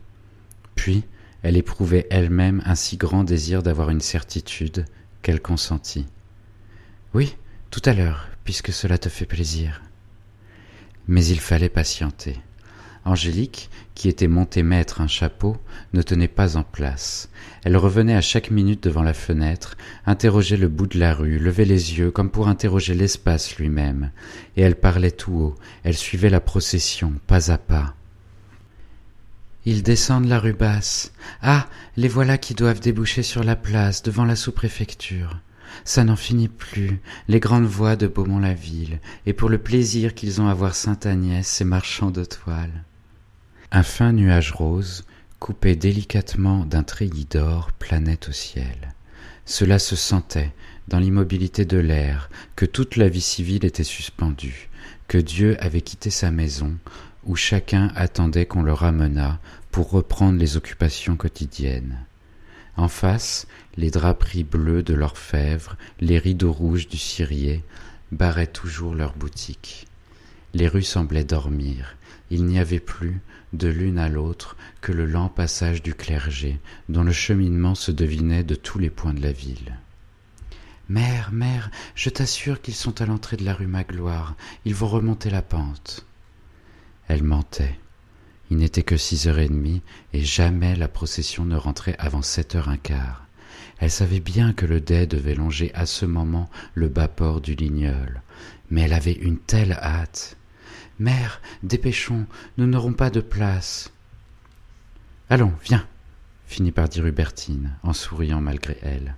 Puis 0.74 1.04
elle 1.44 1.58
éprouvait 1.58 2.08
elle-même 2.10 2.64
un 2.66 2.74
si 2.74 2.98
grand 2.98 3.24
désir 3.24 3.62
d'avoir 3.62 3.92
une 3.92 4.02
certitude 4.02 4.86
qu'elle 5.22 5.42
consentit. 5.44 6.08
Oui, 7.14 7.36
tout 7.70 7.82
à 7.86 7.94
l'heure, 7.94 8.30
puisque 8.46 8.74
cela 8.74 8.98
te 8.98 9.10
fait 9.10 9.28
plaisir. 9.28 9.84
Mais 11.08 11.24
il 11.24 11.40
fallait 11.40 11.70
patienter. 11.70 12.40
Angélique, 13.08 13.70
qui 13.96 14.10
était 14.10 14.28
montée 14.28 14.64
mettre 14.64 15.02
un 15.02 15.08
chapeau, 15.08 15.58
ne 15.94 16.02
tenait 16.02 16.28
pas 16.28 16.58
en 16.58 16.64
place. 16.64 17.30
Elle 17.64 17.78
revenait 17.78 18.16
à 18.16 18.22
chaque 18.22 18.52
minute 18.52 18.84
devant 18.84 19.04
la 19.04 19.14
fenêtre, 19.14 19.78
interrogeait 20.06 20.58
le 20.58 20.68
bout 20.68 20.88
de 20.88 21.00
la 21.00 21.14
rue, 21.14 21.40
levait 21.40 21.66
les 21.66 21.98
yeux 21.98 22.12
comme 22.12 22.30
pour 22.30 22.48
interroger 22.48 22.94
l'espace 22.94 23.58
lui-même, 23.58 24.12
et 24.56 24.62
elle 24.62 24.76
parlait 24.76 25.12
tout 25.12 25.34
haut, 25.34 25.56
elle 25.84 25.96
suivait 25.96 26.30
la 26.30 26.42
procession, 26.42 27.14
pas 27.28 27.52
à 27.52 27.58
pas. 27.58 27.96
Ils 29.66 29.84
descendent 29.84 30.28
la 30.28 30.40
rue 30.40 30.54
basse. 30.54 31.12
Ah. 31.42 31.68
Les 31.98 32.08
voilà 32.08 32.38
qui 32.38 32.54
doivent 32.54 32.80
déboucher 32.80 33.24
sur 33.24 33.44
la 33.44 33.56
place, 33.56 34.04
devant 34.04 34.24
la 34.24 34.36
sous 34.36 34.52
préfecture. 34.52 35.40
Ça 35.84 36.04
n'en 36.04 36.16
finit 36.16 36.48
plus, 36.48 37.02
les 37.28 37.40
grandes 37.40 37.66
voies 37.66 37.96
de 37.96 38.08
Beaumont-la-Ville, 38.08 39.00
et 39.26 39.34
pour 39.34 39.50
le 39.50 39.58
plaisir 39.58 40.14
qu'ils 40.14 40.42
ont 40.42 40.48
à 40.48 40.54
voir 40.54 40.76
Sainte-Agnès, 40.76 41.46
ces 41.46 41.66
marchands 41.66 42.12
de 42.12 42.24
toile. 42.24 42.86
Un 43.72 43.84
fin 43.84 44.14
nuage 44.14 44.54
rose, 44.54 45.04
coupé 45.40 45.76
délicatement 45.76 46.64
d'un 46.64 46.84
treillis 46.84 47.26
d'or, 47.26 47.74
planait 47.74 48.30
au 48.30 48.32
ciel. 48.32 48.94
Cela 49.46 49.78
se 49.78 49.98
sentait, 49.98 50.54
dans 50.88 51.00
l'immobilité 51.00 51.66
de 51.66 51.78
l'air, 51.78 52.30
que 52.56 52.66
toute 52.66 52.96
la 52.96 53.10
vie 53.10 53.22
civile 53.22 53.66
était 53.66 53.84
suspendue, 53.84 54.70
que 55.10 55.18
Dieu 55.18 55.58
avait 55.60 55.82
quitté 55.82 56.10
sa 56.10 56.32
maison, 56.32 56.78
où 57.26 57.36
chacun 57.36 57.92
attendait 57.96 58.46
qu'on 58.46 58.64
le 58.64 58.72
ramenât 58.72 59.38
pour 59.70 59.92
reprendre 59.92 60.40
les 60.40 60.56
occupations 60.56 61.18
quotidiennes. 61.18 62.00
En 62.78 62.88
face, 62.88 63.48
les 63.76 63.92
draperies 63.92 64.46
bleues 64.46 64.84
de 64.84 64.94
l'orfèvre, 64.94 65.76
les 66.00 66.20
rideaux 66.20 66.54
rouges 66.54 66.88
du 66.88 66.98
cirier, 66.98 67.66
barraient 68.14 68.48
toujours 68.48 68.96
leurs 68.96 69.18
boutiques. 69.18 69.88
Les 70.54 70.70
rues 70.70 70.84
semblaient 70.84 71.26
dormir. 71.26 71.98
Il 72.30 72.46
n'y 72.46 72.60
avait 72.60 72.80
plus, 72.80 73.22
de 73.54 73.68
l'une 73.68 74.00
à 74.00 74.10
l'autre, 74.10 74.58
que 74.82 74.92
le 74.92 75.06
lent 75.06 75.30
passage 75.30 75.82
du 75.82 75.94
clergé, 75.94 76.60
dont 76.90 77.04
le 77.04 77.12
cheminement 77.12 77.76
se 77.76 77.92
devinait 77.92 78.44
de 78.44 78.56
tous 78.56 78.80
les 78.80 78.90
points 78.90 79.14
de 79.14 79.22
la 79.22 79.32
ville. 79.32 79.78
Mère, 80.90 81.32
mère, 81.34 81.70
je 81.96 82.10
t'assure 82.10 82.62
qu'ils 82.62 82.76
sont 82.76 83.02
à 83.02 83.06
l'entrée 83.06 83.36
de 83.36 83.44
la 83.44 83.54
rue 83.54 83.68
Magloire. 83.68 84.36
Ils 84.64 84.76
vont 84.76 84.88
remonter 84.88 85.30
la 85.30 85.42
pente. 85.42 86.06
Elle 87.10 87.24
mentait. 87.24 87.78
Il 88.50 88.58
n'était 88.58 88.84
que 88.84 88.96
six 88.96 89.28
heures 89.28 89.40
et 89.40 89.50
demie, 89.50 89.82
et 90.14 90.24
jamais 90.24 90.76
la 90.78 90.88
procession 90.88 91.44
ne 91.44 91.58
rentrait 91.58 91.98
avant 92.00 92.22
sept 92.22 92.56
heures 92.56 92.70
un 92.70 92.78
quart. 92.78 93.28
Elle 93.80 93.92
savait 93.92 94.22
bien 94.22 94.54
que 94.54 94.66
le 94.66 94.80
dais 94.80 95.08
devait 95.08 95.36
longer 95.36 95.72
à 95.74 95.86
ce 95.86 96.06
moment 96.06 96.50
le 96.74 96.88
bas 96.88 97.10
port 97.10 97.42
du 97.42 97.56
Lignol, 97.56 98.22
mais 98.70 98.82
elle 98.82 98.94
avait 98.94 99.12
une 99.12 99.38
telle 99.38 99.74
hâte. 99.74 100.38
Mère, 101.00 101.42
dépêchons, 101.62 102.26
nous 102.58 102.66
n'aurons 102.66 102.94
pas 102.94 103.10
de 103.10 103.22
place. 103.22 103.92
Allons, 105.30 105.54
viens, 105.64 105.86
finit 106.48 106.72
par 106.72 106.90
dire 106.90 107.06
Hubertine, 107.06 107.74
en 107.84 107.94
souriant 107.94 108.42
malgré 108.42 108.78
elle. 108.82 109.16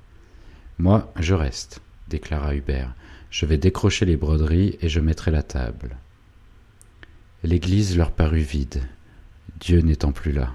Moi, 0.78 1.12
je 1.18 1.34
reste, 1.34 1.82
déclara 2.10 2.56
Hubert. 2.56 2.94
Je 3.32 3.46
vais 3.46 3.58
décrocher 3.58 4.06
les 4.06 4.18
broderies 4.18 4.78
et 4.82 4.90
je 4.90 5.00
mettrai 5.00 5.32
la 5.32 5.44
table. 5.44 5.96
L'église 7.44 7.96
leur 7.96 8.12
parut 8.12 8.42
vide. 8.42 8.82
Dieu 9.60 9.80
n'étant 9.80 10.12
plus 10.12 10.34
là. 10.34 10.54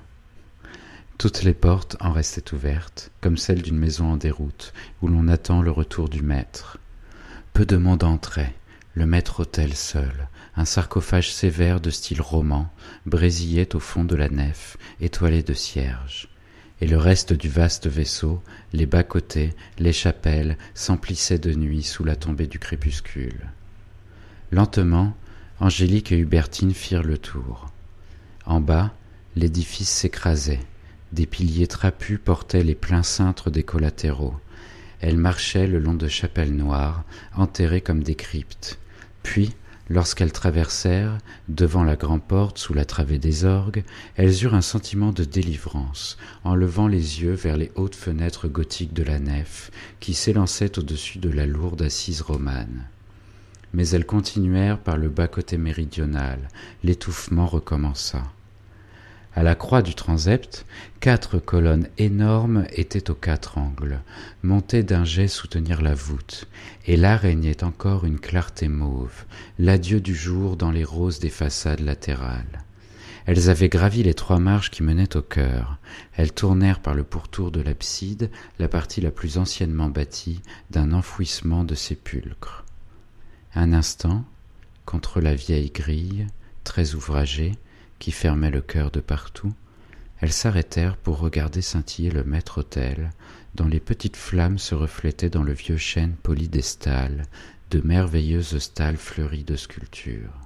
Toutes 1.16 1.42
les 1.42 1.54
portes 1.54 1.96
en 2.00 2.12
restaient 2.12 2.52
ouvertes, 2.52 3.10
comme 3.20 3.38
celle 3.38 3.62
d'une 3.62 3.78
maison 3.78 4.12
en 4.12 4.16
déroute, 4.16 4.74
où 5.00 5.08
l'on 5.08 5.28
attend 5.28 5.62
le 5.62 5.70
retour 5.70 6.08
du 6.08 6.22
maître. 6.22 6.78
Peu 7.52 7.64
de 7.64 7.76
monde 7.76 8.02
entrait, 8.02 8.54
le 8.94 9.06
maître-autel 9.06 9.74
seul, 9.74 10.28
un 10.56 10.64
sarcophage 10.64 11.32
sévère 11.32 11.80
de 11.80 11.90
style 11.90 12.20
roman, 12.20 12.70
brésillait 13.06 13.74
au 13.74 13.80
fond 13.80 14.04
de 14.04 14.14
la 14.14 14.28
nef, 14.28 14.76
étoilé 15.00 15.42
de 15.42 15.54
cierges. 15.54 16.28
Et 16.80 16.86
le 16.86 16.98
reste 16.98 17.32
du 17.32 17.48
vaste 17.48 17.86
vaisseau, 17.86 18.42
les 18.72 18.86
bas-côtés, 18.86 19.54
les 19.78 19.92
chapelles, 19.92 20.56
s'emplissaient 20.74 21.38
de 21.38 21.54
nuit 21.54 21.82
sous 21.82 22.04
la 22.04 22.16
tombée 22.16 22.46
du 22.46 22.58
crépuscule. 22.58 23.50
Lentement, 24.50 25.16
Angélique 25.60 26.12
et 26.12 26.18
Hubertine 26.18 26.74
firent 26.74 27.02
le 27.02 27.18
tour. 27.18 27.70
En 28.44 28.60
bas, 28.60 28.92
l'édifice 29.36 29.88
s'écrasait. 29.88 30.60
Des 31.12 31.26
piliers 31.26 31.68
trapus 31.68 32.18
portaient 32.22 32.64
les 32.64 32.74
pleins 32.74 33.04
cintres 33.04 33.50
des 33.50 33.62
collatéraux. 33.62 34.34
Elles 35.00 35.16
marchaient 35.16 35.66
le 35.66 35.78
long 35.78 35.94
de 35.94 36.08
chapelles 36.08 36.54
noires, 36.54 37.04
enterrées 37.36 37.80
comme 37.80 38.02
des 38.02 38.14
cryptes. 38.14 38.78
Puis, 39.22 39.54
lorsqu'elles 39.88 40.32
traversèrent, 40.32 41.18
devant 41.48 41.84
la 41.84 41.96
grande 41.96 42.22
porte 42.22 42.58
sous 42.58 42.74
la 42.74 42.84
travée 42.84 43.18
des 43.18 43.44
orgues, 43.44 43.84
elles 44.16 44.42
eurent 44.42 44.54
un 44.54 44.60
sentiment 44.60 45.12
de 45.12 45.24
délivrance, 45.24 46.16
en 46.44 46.54
levant 46.54 46.88
les 46.88 47.22
yeux 47.22 47.34
vers 47.34 47.56
les 47.56 47.72
hautes 47.74 47.94
fenêtres 47.94 48.48
gothiques 48.48 48.94
de 48.94 49.02
la 49.02 49.18
nef, 49.18 49.70
qui 50.00 50.14
s'élançaient 50.14 50.78
au-dessus 50.78 51.18
de 51.18 51.30
la 51.30 51.46
lourde 51.46 51.82
assise 51.82 52.22
romane 52.22 52.86
mais 53.74 53.88
elles 53.88 54.06
continuèrent 54.06 54.78
par 54.78 54.96
le 54.96 55.08
bas-côté 55.08 55.58
méridional. 55.58 56.48
L'étouffement 56.84 57.46
recommença. 57.46 58.22
À 59.36 59.42
la 59.42 59.56
croix 59.56 59.82
du 59.82 59.96
transept, 59.96 60.64
quatre 61.00 61.40
colonnes 61.40 61.88
énormes 61.98 62.66
étaient 62.70 63.10
aux 63.10 63.16
quatre 63.16 63.58
angles, 63.58 64.00
montées 64.44 64.84
d'un 64.84 65.04
jet 65.04 65.26
soutenir 65.26 65.82
la 65.82 65.94
voûte, 65.94 66.46
et 66.86 66.96
là 66.96 67.16
régnait 67.16 67.64
encore 67.64 68.04
une 68.04 68.20
clarté 68.20 68.68
mauve, 68.68 69.24
l'adieu 69.58 70.00
du 70.00 70.14
jour 70.14 70.56
dans 70.56 70.70
les 70.70 70.84
roses 70.84 71.18
des 71.18 71.30
façades 71.30 71.80
latérales. 71.80 72.64
Elles 73.26 73.50
avaient 73.50 73.68
gravi 73.68 74.04
les 74.04 74.14
trois 74.14 74.38
marches 74.38 74.70
qui 74.70 74.82
menaient 74.82 75.16
au 75.16 75.22
chœur. 75.22 75.78
Elles 76.16 76.32
tournèrent 76.32 76.80
par 76.80 76.94
le 76.94 77.04
pourtour 77.04 77.50
de 77.50 77.60
l'abside, 77.60 78.30
la 78.58 78.68
partie 78.68 79.00
la 79.00 79.10
plus 79.10 79.38
anciennement 79.38 79.88
bâtie 79.88 80.42
d'un 80.70 80.92
enfouissement 80.92 81.64
de 81.64 81.74
sépulcres. 81.74 82.64
Un 83.54 83.72
instant, 83.72 84.24
contre 84.84 85.20
la 85.20 85.34
vieille 85.34 85.70
grille, 85.70 86.26
très 86.64 86.94
ouvragée, 86.94 87.52
qui 88.04 88.12
fermait 88.12 88.50
le 88.50 88.60
cœur 88.60 88.90
de 88.90 89.00
partout, 89.00 89.54
elles 90.20 90.30
s'arrêtèrent 90.30 90.98
pour 90.98 91.20
regarder 91.20 91.62
scintiller 91.62 92.10
le 92.10 92.22
maître-autel, 92.22 93.08
dont 93.54 93.66
les 93.66 93.80
petites 93.80 94.18
flammes 94.18 94.58
se 94.58 94.74
reflétaient 94.74 95.30
dans 95.30 95.42
le 95.42 95.54
vieux 95.54 95.78
chêne 95.78 96.12
poli 96.22 96.48
des 96.48 96.60
de 97.70 97.80
merveilleuses 97.80 98.58
stalles 98.58 98.98
fleuries 98.98 99.42
de 99.42 99.56
sculptures. 99.56 100.38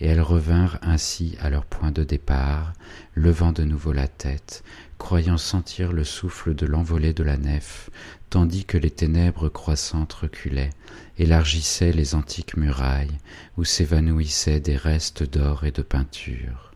et 0.00 0.08
elles 0.08 0.20
revinrent 0.20 0.80
ainsi 0.82 1.36
à 1.40 1.50
leur 1.50 1.64
point 1.64 1.92
de 1.92 2.02
départ, 2.02 2.72
levant 3.14 3.52
de 3.52 3.62
nouveau 3.62 3.92
la 3.92 4.08
tête, 4.08 4.64
croyant 5.00 5.38
sentir 5.38 5.92
le 5.94 6.04
souffle 6.04 6.54
de 6.54 6.66
l'envolée 6.66 7.14
de 7.14 7.24
la 7.24 7.38
nef, 7.38 7.88
tandis 8.28 8.66
que 8.66 8.76
les 8.76 8.90
ténèbres 8.90 9.48
croissantes 9.48 10.12
reculaient, 10.12 10.74
élargissaient 11.18 11.92
les 11.92 12.14
antiques 12.14 12.58
murailles, 12.58 13.18
où 13.56 13.64
s'évanouissaient 13.64 14.60
des 14.60 14.76
restes 14.76 15.22
d'or 15.22 15.64
et 15.64 15.72
de 15.72 15.80
peinture. 15.80 16.70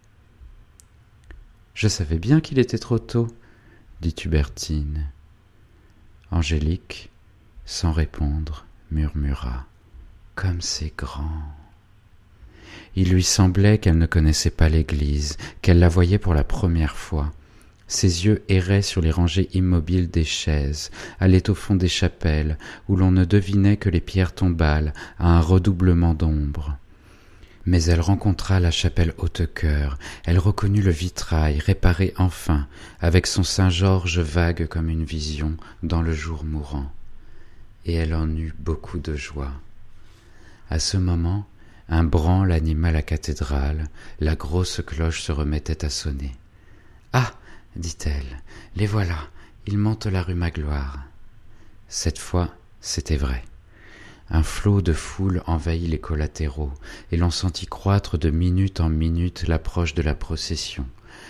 Je 1.74 1.87
savais 1.87 2.18
bien 2.18 2.40
qu'il 2.40 2.58
était 2.58 2.78
trop 2.78 2.98
tôt, 2.98 3.28
dit 4.00 4.14
Hubertine. 4.24 5.06
Angélique, 6.30 7.10
sans 7.66 7.92
répondre, 7.92 8.64
murmura. 8.90 9.66
Comme 10.34 10.62
c'est 10.62 10.96
grand. 10.96 11.42
Il 12.96 13.10
lui 13.10 13.22
semblait 13.22 13.76
qu'elle 13.76 13.98
ne 13.98 14.06
connaissait 14.06 14.50
pas 14.50 14.70
l'Église, 14.70 15.37
qu'elle 15.60 15.78
la 15.78 15.90
voyait 15.90 16.18
pour 16.18 16.32
la 16.32 16.42
première 16.42 16.96
fois. 16.96 17.30
Ses 17.94 18.26
yeux 18.26 18.42
erraient 18.48 18.83
sur 18.83 19.00
les 19.00 19.12
rangées 19.12 19.48
immobiles 19.52 20.11
des 20.11 20.24
chaises, 20.24 20.90
allaient 21.20 21.48
au 21.48 21.54
fond 21.54 21.76
des 21.76 21.87
chapelles, 21.87 22.59
où 22.88 22.96
l'on 22.96 23.12
ne 23.12 23.24
devinait 23.24 23.76
que 23.76 23.88
les 23.88 24.00
pierres 24.00 24.35
tombales 24.35 24.92
à 25.16 25.28
un 25.28 25.40
redoublement 25.40 26.12
d'ombre. 26.12 26.76
Mais 27.66 27.85
elle 27.85 28.00
rencontra 28.00 28.59
la 28.59 28.72
chapelle 28.72 29.14
Haute-Cœur, 29.18 29.96
elle 30.24 30.40
reconnut 30.40 30.83
le 30.83 30.90
vitrail, 30.90 31.61
réparé 31.61 32.12
enfin, 32.16 32.66
avec 32.98 33.28
son 33.28 33.44
Saint-Georges 33.44 34.18
vague 34.18 34.66
comme 34.66 34.88
une 34.88 35.04
vision, 35.04 35.57
dans 35.85 36.02
le 36.02 36.12
jour 36.12 36.42
mourant. 36.42 36.90
Et 37.87 37.94
elle 37.94 38.16
en 38.16 38.28
eut 38.28 38.54
beaucoup 38.59 38.98
de 38.98 39.14
joie. 39.14 39.52
À 40.68 40.80
ce 40.80 40.96
moment, 40.96 41.46
un 41.88 42.02
branle 42.02 42.50
anima 42.50 42.90
la 42.90 43.02
cathédrale, 43.02 43.85
la 44.18 44.35
grosse 44.35 44.83
cloche 44.85 45.22
se 45.22 45.30
remettait 45.30 45.85
à 45.85 45.90
sonner. 45.90 46.33
Ah 47.12 47.30
dit-elle, 47.76 48.42
les 48.76 48.87
voilà, 48.87 49.18
ils 49.66 49.78
montent 49.78 50.06
la 50.06 50.22
rue 50.22 50.34
Magloire. 50.34 50.98
Cette 51.88 52.18
fois, 52.18 52.50
c'était 52.80 53.16
vrai. 53.16 53.42
Un 54.30 54.42
flot 54.42 54.80
de 54.80 54.92
foule 54.92 55.42
envahit 55.46 55.88
les 55.88 55.98
collatéraux, 55.98 56.72
et 57.12 57.16
l'on 57.16 57.30
sentit 57.30 57.66
croître 57.66 58.18
de 58.18 58.30
minute 58.30 58.80
en 58.80 58.88
minute 58.88 59.46
l'approche 59.46 59.94
de 59.94 60.02
la 60.02 60.14
procession. 60.14 60.87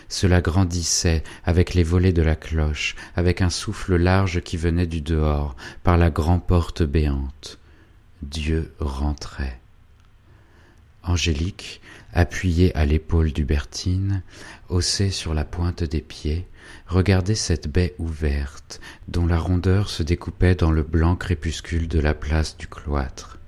Cela 0.09 0.40
grandissait 0.40 1.24
avec 1.44 1.74
les 1.74 1.83
volets 1.83 2.12
de 2.12 2.22
la 2.22 2.37
cloche, 2.37 2.94
avec 3.16 3.42
un 3.42 3.50
souffle 3.50 3.96
large 3.96 4.42
qui 4.42 4.57
venait 4.57 4.87
du 4.87 5.00
dehors, 5.00 5.57
par 5.83 5.96
la 5.96 6.11
grande 6.11 6.46
porte 6.46 6.83
béante. 6.83 7.59
Dieu 8.22 8.72
rentrait. 8.78 9.61
Angélique, 11.05 11.81
appuyée 12.12 12.75
à 12.77 12.87
l'épaule 12.87 13.33
d'Hubertine, 13.33 14.23
haussée 14.69 15.11
sur 15.11 15.35
la 15.35 15.45
pointe 15.45 15.85
des 15.85 16.01
pieds, 16.01 16.47
regardait 16.87 17.35
cette 17.35 17.69
baie 17.69 17.95
ouverte, 17.99 18.81
dont 19.09 19.27
la 19.27 19.38
rondeur 19.38 19.90
se 19.90 20.03
découpait 20.03 20.55
dans 20.55 20.71
le 20.71 20.83
blanc 20.83 21.17
crépuscule 21.17 21.88
de 21.88 22.01
la 22.01 22.14
place 22.14 22.57
du 22.57 22.67
cloître. 22.67 23.38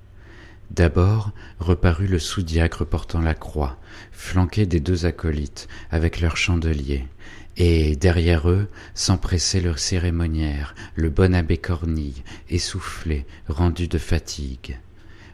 D'abord 0.69 1.31
reparut 1.59 2.07
le 2.07 2.19
sous-diacre 2.19 2.85
portant 2.85 3.21
la 3.21 3.33
croix, 3.33 3.77
flanqué 4.11 4.65
des 4.65 4.79
deux 4.79 5.05
acolytes, 5.05 5.67
avec 5.89 6.19
leurs 6.19 6.37
chandeliers, 6.37 7.07
et 7.55 7.95
derrière 7.95 8.49
eux 8.49 8.67
s'empressait 8.93 9.61
leur 9.61 9.79
cérémoniaire, 9.79 10.75
le 10.95 11.09
bon 11.09 11.33
abbé 11.33 11.57
Cornille, 11.57 12.23
essoufflé, 12.49 13.25
rendu 13.47 13.87
de 13.87 13.97
fatigue. 13.97 14.77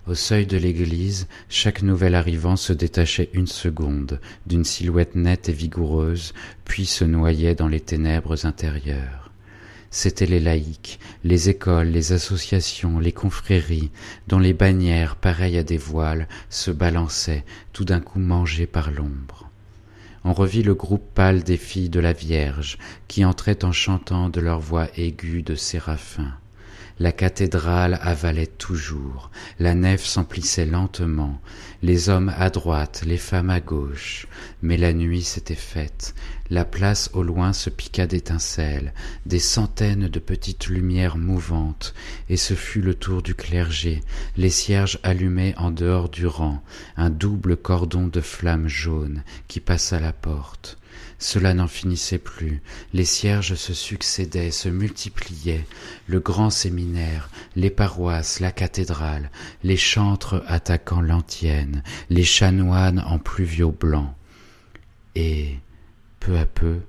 Au 0.06 0.16
seuil 0.16 0.46
de 0.46 0.58
l'église, 0.58 1.28
chaque 1.48 1.82
nouvel 1.82 2.14
arrivant 2.14 2.58
se 2.58 2.74
détachait 2.74 3.30
une 3.32 3.48
seconde 3.48 4.20
d'une 4.46 4.66
silhouette 4.66 5.16
nette 5.16 5.48
et 5.48 5.54
vigoureuse, 5.54 6.34
puis 6.66 6.86
se 6.86 7.06
noyait 7.06 7.56
dans 7.56 7.70
les 7.70 7.80
ténèbres 7.80 8.46
intérieures. 8.46 9.32
C'étaient 9.92 10.26
les 10.26 10.42
laïcs, 10.42 11.00
les 11.24 11.50
écoles, 11.50 11.88
les 11.88 12.12
associations, 12.12 13.00
les 13.00 13.14
confréries, 13.14 13.92
dont 14.28 14.40
les 14.40 14.54
bannières, 14.54 15.16
pareilles 15.16 15.58
à 15.58 15.64
des 15.64 15.78
voiles, 15.78 16.28
se 16.50 16.72
balançaient, 16.72 17.46
tout 17.72 17.86
d'un 17.86 18.02
coup 18.02 18.20
mangées 18.20 18.68
par 18.68 18.92
l'ombre. 18.92 19.50
On 20.26 20.34
revit 20.34 20.64
le 20.64 20.74
groupe 20.74 21.14
pâle 21.14 21.44
des 21.44 21.58
filles 21.58 21.90
de 21.90 22.02
la 22.02 22.12
Vierge, 22.12 22.78
qui 23.08 23.24
entraient 23.24 23.64
en 23.64 23.72
chantant 23.72 24.28
de 24.28 24.42
leur 24.42 24.60
voix 24.60 24.90
aiguë 24.98 25.44
de 25.44 25.56
séraphin. 25.56 26.34
La 27.00 27.12
cathédrale 27.12 27.98
avalait 28.04 28.46
toujours, 28.46 29.32
la 29.58 29.74
nef 29.74 30.06
s'emplissait 30.06 30.68
lentement, 30.68 31.42
les 31.82 32.10
hommes 32.10 32.32
à 32.38 32.52
droite, 32.52 33.02
les 33.06 33.18
femmes 33.18 33.50
à 33.50 33.60
gauche, 33.60 34.28
mais 34.62 34.78
la 34.78 34.94
nuit 34.94 35.24
s'était 35.24 35.56
faite, 35.56 36.14
la 36.52 36.66
place 36.66 37.10
au 37.14 37.24
loin 37.24 37.52
se 37.52 37.72
piqua 37.72 38.06
d'étincelles, 38.06 38.94
des 39.26 39.40
centaines 39.40 40.08
de 40.08 40.20
petites 40.20 40.68
lumières 40.68 41.18
mouvantes, 41.18 41.96
et 42.30 42.38
ce 42.38 42.54
fut 42.54 42.82
le 42.82 42.94
tour 42.94 43.24
du 43.24 43.34
clergé, 43.34 44.02
les 44.38 44.52
cierges 44.52 45.00
allumaient 45.02 45.56
en 45.58 45.72
dehors 45.72 46.10
du 46.10 46.28
rang, 46.28 46.62
un 46.96 47.10
double 47.10 47.58
cordon 47.58 48.06
de 48.06 48.22
flammes 48.22 48.68
jaunes 48.68 49.24
qui 49.48 49.60
passa 49.60 50.00
la 50.00 50.14
porte. 50.14 50.78
Cela 51.24 51.54
n'en 51.54 51.70
finissait 51.70 52.18
plus, 52.18 52.62
les 52.92 53.06
cierges 53.06 53.56
se 53.56 53.74
succédaient, 53.74 54.52
se 54.52 54.68
multipliaient, 54.68 55.66
le 56.06 56.20
grand 56.20 56.50
séminaire, 56.50 57.30
les 57.56 57.70
paroisses, 57.70 58.42
la 58.42 58.52
cathédrale, 58.52 59.32
les 59.64 59.78
chantres 59.78 60.44
attaquant 60.48 61.00
l'antienne, 61.00 61.82
les 62.10 62.26
chanoines 62.26 63.00
en 63.00 63.20
pluviaux 63.20 63.72
blancs. 63.72 64.14
Et, 65.16 65.60
peu 66.20 66.38
à 66.38 66.46
peu, 66.46 66.82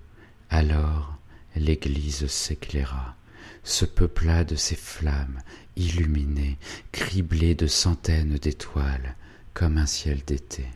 alors, 0.50 1.16
l'église 1.54 2.26
s'éclaira, 2.26 3.14
se 3.62 3.84
peupla 3.84 4.42
de 4.42 4.56
ces 4.56 4.74
flammes, 4.74 5.42
illuminées, 5.76 6.58
criblées 6.90 7.54
de 7.54 7.68
centaines 7.68 8.34
d'étoiles, 8.34 9.14
comme 9.52 9.78
un 9.78 9.86
ciel 9.86 10.22
d'été. 10.26 10.66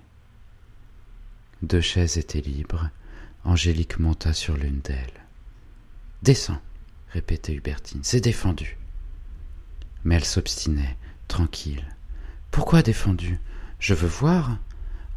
Deux 1.62 1.80
chaises 1.80 2.18
étaient 2.18 2.40
libres, 2.40 2.88
Angélique 3.48 3.98
monta 3.98 4.34
sur 4.34 4.58
l'une 4.58 4.80
d'elles. 4.80 5.24
Descends, 6.22 6.60
répétait 7.08 7.54
Hubertine, 7.54 8.02
c'est 8.02 8.20
défendu. 8.20 8.76
Mais 10.04 10.16
elle 10.16 10.24
s'obstinait, 10.26 10.98
tranquille. 11.28 11.82
Pourquoi 12.50 12.82
défendu? 12.82 13.40
Je 13.78 13.94
veux 13.94 14.06
voir. 14.06 14.58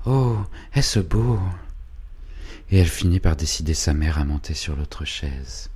Oh, 0.06 0.38
est-ce 0.74 1.00
beau? 1.00 1.42
Et 2.70 2.78
elle 2.78 2.88
finit 2.88 3.20
par 3.20 3.36
décider 3.36 3.74
sa 3.74 3.94
mère 3.94 4.18
à 4.18 4.24
monter 4.24 4.54
sur 4.54 4.78
l'autre 4.78 5.04
chaise. 5.04 5.70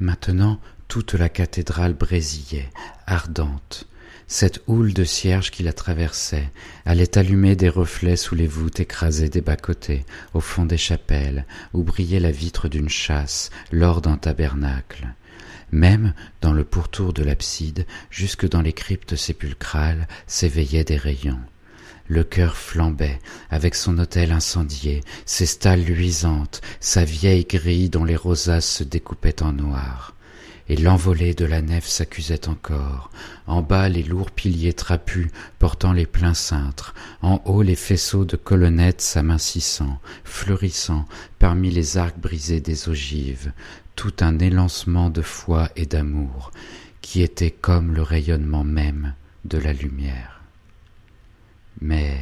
Maintenant, 0.00 0.60
toute 0.88 1.14
la 1.14 1.28
cathédrale 1.28 1.94
brésillait, 1.94 2.70
ardente, 3.06 3.86
cette 4.26 4.62
houle 4.66 4.94
de 4.94 5.04
cierges 5.04 5.50
qui 5.50 5.62
la 5.62 5.72
traversait 5.72 6.50
allait 6.86 7.18
allumer 7.18 7.56
des 7.56 7.68
reflets 7.68 8.16
sous 8.16 8.34
les 8.34 8.46
voûtes 8.46 8.80
écrasées 8.80 9.28
des 9.28 9.40
bas-côtés, 9.40 10.04
au 10.32 10.40
fond 10.40 10.64
des 10.64 10.78
chapelles, 10.78 11.46
où 11.72 11.82
brillait 11.82 12.20
la 12.20 12.30
vitre 12.30 12.68
d'une 12.68 12.88
chasse, 12.88 13.50
lors 13.70 14.00
d'un 14.00 14.16
tabernacle. 14.16 15.08
Même 15.72 16.14
dans 16.40 16.52
le 16.52 16.64
pourtour 16.64 17.12
de 17.12 17.22
l'abside, 17.22 17.86
jusque 18.10 18.48
dans 18.48 18.62
les 18.62 18.72
cryptes 18.72 19.16
sépulcrales, 19.16 20.08
s'éveillaient 20.26 20.84
des 20.84 20.96
rayons. 20.96 21.40
Le 22.06 22.22
cœur 22.22 22.56
flambait, 22.56 23.18
avec 23.50 23.74
son 23.74 23.98
autel 23.98 24.32
incendié, 24.32 25.02
ses 25.24 25.46
stalles 25.46 25.84
luisantes, 25.84 26.60
sa 26.80 27.04
vieille 27.04 27.44
grille 27.44 27.88
dont 27.88 28.04
les 28.04 28.16
rosaces 28.16 28.68
se 28.68 28.84
découpaient 28.84 29.42
en 29.42 29.52
noir 29.52 30.13
et 30.68 30.76
l'envolée 30.76 31.34
de 31.34 31.44
la 31.44 31.60
nef 31.60 31.86
s'accusait 31.86 32.48
encore. 32.48 33.10
En 33.46 33.62
bas, 33.62 33.88
les 33.88 34.02
lourds 34.02 34.30
piliers 34.30 34.72
trapus 34.72 35.28
portant 35.58 35.92
les 35.92 36.06
pleins 36.06 36.34
cintres, 36.34 36.94
en 37.22 37.42
haut, 37.44 37.62
les 37.62 37.76
faisceaux 37.76 38.24
de 38.24 38.36
colonnettes 38.36 39.02
s'amincissant, 39.02 40.00
fleurissant 40.24 41.06
parmi 41.38 41.70
les 41.70 41.98
arcs 41.98 42.18
brisés 42.18 42.60
des 42.60 42.88
ogives, 42.88 43.52
tout 43.94 44.14
un 44.20 44.38
élancement 44.38 45.10
de 45.10 45.22
foi 45.22 45.70
et 45.76 45.86
d'amour, 45.86 46.50
qui 47.02 47.22
était 47.22 47.50
comme 47.50 47.94
le 47.94 48.02
rayonnement 48.02 48.64
même 48.64 49.14
de 49.44 49.58
la 49.58 49.72
lumière. 49.72 50.40
Mais, 51.80 52.18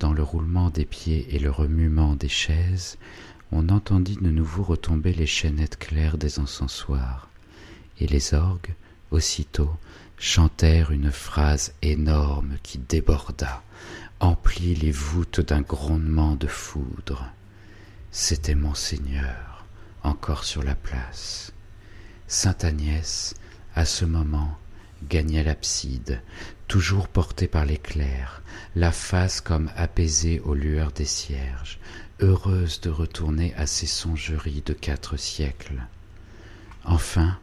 dans 0.00 0.14
le 0.14 0.22
roulement 0.22 0.70
des 0.70 0.86
pieds 0.86 1.26
et 1.34 1.38
le 1.38 1.50
remuement 1.50 2.14
des 2.14 2.28
chaises, 2.28 2.96
on 3.52 3.68
entendit 3.68 4.16
de 4.20 4.30
nouveau 4.30 4.62
retomber 4.62 5.12
les 5.12 5.26
chaînettes 5.26 5.78
claires 5.78 6.16
des 6.16 6.38
encensoirs 6.38 7.28
et 8.00 8.06
les 8.06 8.34
orgues, 8.34 8.74
aussitôt, 9.10 9.74
chantèrent 10.18 10.90
une 10.90 11.12
phrase 11.12 11.74
énorme 11.82 12.56
qui 12.62 12.78
déborda, 12.78 13.62
emplit 14.20 14.74
les 14.74 14.90
voûtes 14.90 15.40
d'un 15.40 15.60
grondement 15.60 16.34
de 16.34 16.46
foudre. 16.46 17.26
C'était 18.10 18.54
Monseigneur, 18.54 19.64
encore 20.02 20.44
sur 20.44 20.62
la 20.62 20.74
place. 20.74 21.52
Sainte 22.26 22.64
Agnès, 22.64 23.34
à 23.74 23.84
ce 23.84 24.04
moment, 24.04 24.58
gagnait 25.08 25.44
l'abside, 25.44 26.20
toujours 26.66 27.08
porté 27.08 27.46
par 27.46 27.64
l'éclair, 27.64 28.42
la 28.74 28.92
face 28.92 29.40
comme 29.40 29.70
apaisée 29.76 30.40
aux 30.40 30.54
lueurs 30.54 30.92
des 30.92 31.04
cierges, 31.04 31.78
heureuse 32.20 32.80
de 32.80 32.90
retourner 32.90 33.54
à 33.54 33.66
ses 33.66 33.86
songeries 33.86 34.62
de 34.66 34.72
quatre 34.72 35.16
siècles. 35.16 35.82
Enfin, 36.84 37.38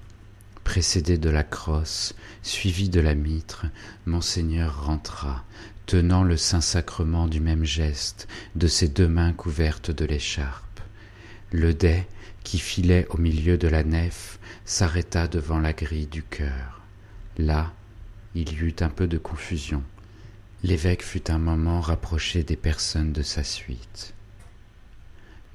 précédé 0.66 1.18
de 1.18 1.30
la 1.30 1.44
crosse, 1.44 2.16
suivi 2.42 2.90
de 2.90 3.00
la 3.00 3.16
mitre, 3.16 3.68
monseigneur 4.06 4.86
rentra, 4.86 5.46
tenant 5.86 6.24
le 6.24 6.36
Saint-Sacrement 6.36 7.28
du 7.28 7.40
même 7.40 7.64
geste, 7.64 8.28
de 8.56 8.68
ses 8.68 8.90
deux 8.90 9.08
mains 9.08 9.32
couvertes 9.32 9.92
de 9.92 10.04
l'écharpe. 10.04 10.82
Le 11.52 11.74
dais, 11.74 12.08
qui 12.44 12.60
filait 12.60 13.08
au 13.12 13.18
milieu 13.18 13.58
de 13.58 13.70
la 13.70 13.84
nef, 13.84 14.40
s'arrêta 14.66 15.28
devant 15.30 15.60
la 15.60 15.72
grille 15.72 16.08
du 16.08 16.24
chœur. 16.24 16.82
Là, 17.38 17.72
il 18.34 18.52
y 18.52 18.58
eut 18.58 18.76
un 18.82 18.90
peu 18.90 19.08
de 19.08 19.18
confusion. 19.18 19.84
L'évêque 20.64 21.04
fut 21.04 21.32
un 21.32 21.38
moment 21.38 21.80
rapproché 21.80 22.44
des 22.44 22.58
personnes 22.58 23.14
de 23.14 23.22
sa 23.22 23.44
suite. 23.44 24.14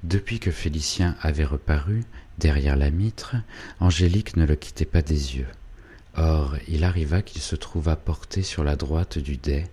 Depuis 0.02 0.40
que 0.40 0.50
Félicien 0.50 1.16
avait 1.20 1.44
reparu, 1.44 2.04
derrière 2.38 2.76
la 2.76 2.90
mitre, 2.90 3.36
Angélique 3.80 4.36
ne 4.36 4.46
le 4.46 4.56
quittait 4.56 4.86
pas 4.86 5.02
des 5.02 5.36
yeux. 5.36 5.48
Or, 6.16 6.56
il 6.68 6.84
arriva 6.84 7.22
qu'il 7.22 7.42
se 7.42 7.54
trouva 7.54 7.96
porté 7.96 8.42
sur 8.42 8.64
la 8.64 8.76
droite 8.76 9.18
du 9.18 9.36
dais, 9.36 9.70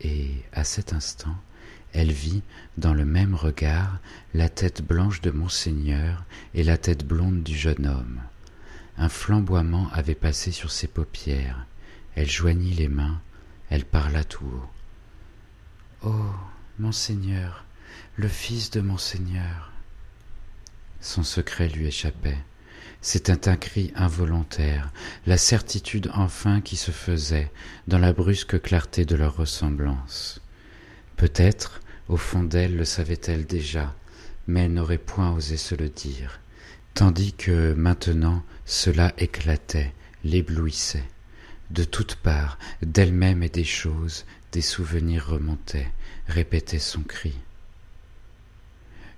et, 0.00 0.30
à 0.52 0.64
cet 0.64 0.92
instant, 0.92 1.36
elle 1.92 2.10
vit, 2.10 2.42
dans 2.76 2.94
le 2.94 3.04
même 3.04 3.34
regard, 3.34 3.98
la 4.34 4.48
tête 4.48 4.82
blanche 4.82 5.20
de 5.20 5.30
monseigneur 5.30 6.24
et 6.54 6.64
la 6.64 6.78
tête 6.78 7.06
blonde 7.06 7.42
du 7.42 7.56
jeune 7.56 7.86
homme. 7.86 8.20
Un 8.98 9.08
flamboiement 9.08 9.88
avait 9.92 10.14
passé 10.14 10.52
sur 10.52 10.70
ses 10.70 10.88
paupières. 10.88 11.66
Elle 12.14 12.28
joignit 12.28 12.74
les 12.74 12.88
mains, 12.88 13.20
elle 13.70 13.84
parla 13.84 14.24
tout 14.24 14.44
haut. 14.44 14.70
Oh, 16.04 16.34
monseigneur, 16.78 17.64
le 18.16 18.28
fils 18.28 18.70
de 18.70 18.82
monseigneur. 18.82 19.72
Son 21.00 21.22
secret 21.22 21.68
lui 21.68 21.86
échappait. 21.86 22.36
C'était 23.00 23.48
un 23.48 23.56
cri 23.56 23.90
involontaire, 23.96 24.92
la 25.26 25.38
certitude 25.38 26.10
enfin 26.12 26.60
qui 26.60 26.76
se 26.76 26.90
faisait 26.90 27.50
dans 27.88 27.98
la 27.98 28.12
brusque 28.12 28.60
clarté 28.60 29.06
de 29.06 29.16
leur 29.16 29.36
ressemblance. 29.36 30.42
Peut-être, 31.16 31.80
au 32.08 32.18
fond 32.18 32.42
d'elle, 32.42 32.76
le 32.76 32.84
savait-elle 32.84 33.46
déjà, 33.46 33.94
mais 34.46 34.64
elle 34.64 34.74
n'aurait 34.74 34.98
point 34.98 35.32
osé 35.32 35.56
se 35.56 35.74
le 35.74 35.88
dire, 35.88 36.40
tandis 36.92 37.32
que 37.32 37.72
maintenant 37.72 38.44
cela 38.66 39.14
éclatait, 39.16 39.94
l'éblouissait. 40.22 41.08
De 41.70 41.84
toutes 41.84 42.16
parts, 42.16 42.58
d'elle-même 42.82 43.42
et 43.42 43.48
des 43.48 43.64
choses, 43.64 44.26
des 44.52 44.60
souvenirs 44.60 45.28
remontaient, 45.28 45.90
répétaient 46.28 46.78
son 46.78 47.00
cri. 47.00 47.34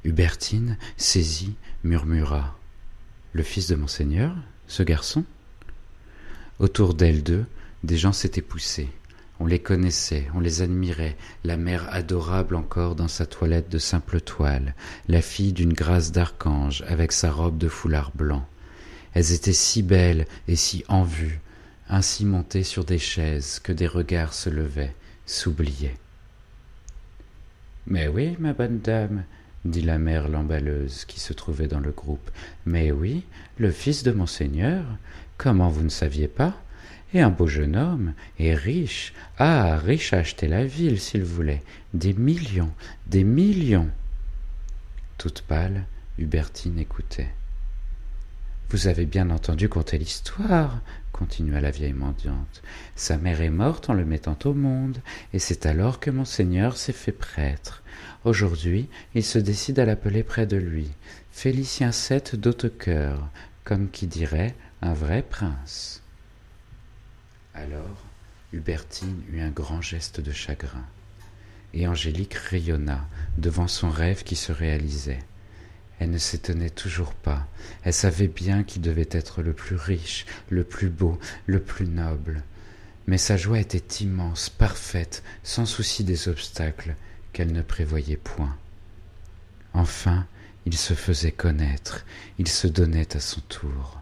Hubertine, 0.05 0.77
saisie, 0.99 1.55
murmura 1.83 2.59
Le 3.33 3.43
fils 3.43 3.69
de 3.69 3.75
monseigneur, 3.75 4.37
ce 4.67 4.83
garçon? 4.83 5.25
Autour 6.59 6.93
d'elles 6.93 7.23
deux, 7.23 7.47
des 7.85 7.97
gens 7.97 8.13
s'étaient 8.13 8.43
poussés. 8.43 8.91
On 9.41 9.47
les 9.47 9.59
connaissait, 9.59 10.29
on 10.35 10.41
les 10.41 10.61
admirait, 10.61 11.17
la 11.43 11.57
mère 11.57 11.93
adorable 11.93 12.55
encore 12.55 12.95
dans 12.95 13.09
sa 13.09 13.25
toilette 13.25 13.71
de 13.71 13.79
simple 13.79 14.21
toile, 14.21 14.75
la 15.09 15.23
fille 15.23 15.55
d'une 15.55 15.73
grâce 15.73 16.13
d'archange 16.13 16.85
avec 16.87 17.11
sa 17.11 17.33
robe 17.33 17.57
de 17.57 17.69
foulard 17.69 18.13
blanc. 18.15 18.47
Elles 19.15 19.33
étaient 19.33 19.55
si 19.55 19.83
belles 19.83 20.27
et 20.49 20.57
si 20.57 20.85
en 20.89 21.03
vue, 21.03 21.41
ainsi 21.89 22.27
montées 22.27 22.63
sur 22.63 22.85
des 22.85 22.99
chaises 22.99 23.59
que 23.59 23.73
des 23.73 23.87
regards 23.87 24.35
se 24.35 24.51
levaient, 24.51 24.95
s'oubliaient. 25.25 25.97
Mais 27.87 28.07
oui, 28.07 28.37
ma 28.39 28.53
bonne 28.53 28.81
dame, 28.81 29.25
dit 29.65 29.83
la 29.83 29.99
mère 29.99 30.29
lamballeuse 30.29 31.05
qui 31.05 31.21
se 31.21 31.33
trouvait 31.33 31.69
dans 31.69 31.81
le 31.81 31.91
groupe. 31.91 32.31
Mais 32.67 32.93
oui, 32.93 33.25
le 33.59 33.71
fils 33.71 34.03
de 34.03 34.13
monseigneur. 34.13 34.85
Comment 35.39 35.69
vous 35.69 35.83
ne 35.83 35.89
saviez 35.89 36.29
pas? 36.29 36.55
Et 37.13 37.21
un 37.21 37.31
beau 37.31 37.47
jeune 37.47 37.77
homme, 37.77 38.13
et 38.39 38.55
riche, 38.55 39.15
ah, 39.39 39.77
riche 39.79 40.13
à 40.13 40.19
acheter 40.19 40.49
la 40.49 40.65
ville 40.65 41.01
s'il 41.01 41.23
voulait, 41.23 41.63
des 41.93 42.13
millions, 42.13 42.73
des 43.07 43.23
millions. 43.23 43.89
Toute 45.17 45.43
pâle, 45.43 45.85
Hubertine 46.19 46.79
écoutait. 46.79 47.31
Vous 48.71 48.89
avez 48.89 49.07
bien 49.07 49.31
entendu 49.31 49.69
conter 49.69 49.99
l'histoire, 49.99 50.81
continua 51.13 51.61
la 51.61 51.71
vieille 51.71 51.93
mendiante. 51.93 52.63
Sa 52.97 53.17
mère 53.17 53.41
est 53.41 53.51
morte 53.51 53.89
en 53.91 53.95
le 53.95 54.05
mettant 54.05 54.37
au 54.45 54.55
monde, 54.55 54.99
et 55.33 55.39
c'est 55.39 55.67
alors 55.67 56.01
que 56.01 56.11
monseigneur 56.11 56.77
s'est 56.77 56.93
fait 56.93 57.13
prêtre. 57.13 57.85
Aujourd'hui, 58.25 58.89
il 59.15 59.23
se 59.23 59.39
décide 59.39 59.79
à 59.79 59.85
l'appeler 59.85 60.23
près 60.23 60.47
de 60.47 60.57
lui, 60.57 60.89
Félicien 61.31 61.91
VII 61.91 62.39
d'Hautecoeur, 62.39 63.29
comme 63.65 63.91
qui 63.91 64.07
dirait 64.07 64.55
un 64.81 64.95
vrai 64.95 65.23
prince. 65.23 66.03
Alors, 67.53 68.03
Hubertine 68.55 69.23
eut 69.31 69.43
un 69.43 69.51
grand 69.51 69.83
geste 69.83 70.23
de 70.23 70.33
chagrin, 70.33 70.87
et 71.75 71.87
Angélique 71.87 72.33
rayonna 72.33 73.07
devant 73.37 73.69
son 73.69 73.91
rêve 73.91 74.23
qui 74.25 74.37
se 74.37 74.53
réalisait. 74.53 75.23
Elle 75.99 76.11
ne 76.11 76.19
s'étonnait 76.19 76.71
toujours 76.71 77.13
pas, 77.13 77.47
elle 77.83 77.93
savait 77.93 78.29
bien 78.29 78.63
qu'il 78.63 78.81
devait 78.81 79.09
être 79.11 79.43
le 79.43 79.53
plus 79.53 79.77
riche, 79.77 80.25
le 80.49 80.65
plus 80.65 80.89
beau, 80.89 81.19
le 81.47 81.61
plus 81.61 81.87
noble. 81.87 82.43
Mais 83.07 83.19
sa 83.19 83.37
joie 83.37 83.59
était 83.59 84.03
immense, 84.03 84.49
parfaite, 84.49 85.23
sans 85.43 85.67
souci 85.67 86.05
des 86.05 86.27
obstacles 86.29 86.97
qu'elle 87.35 87.53
ne 87.53 87.61
prévoyait 87.61 88.17
point. 88.17 88.57
Enfin, 89.75 90.27
il 90.65 90.79
se 90.79 90.95
faisait 90.95 91.33
connaître, 91.33 92.07
il 92.39 92.49
se 92.49 92.67
donnait 92.67 93.15
à 93.15 93.21
son 93.21 93.43
tour. 93.43 94.01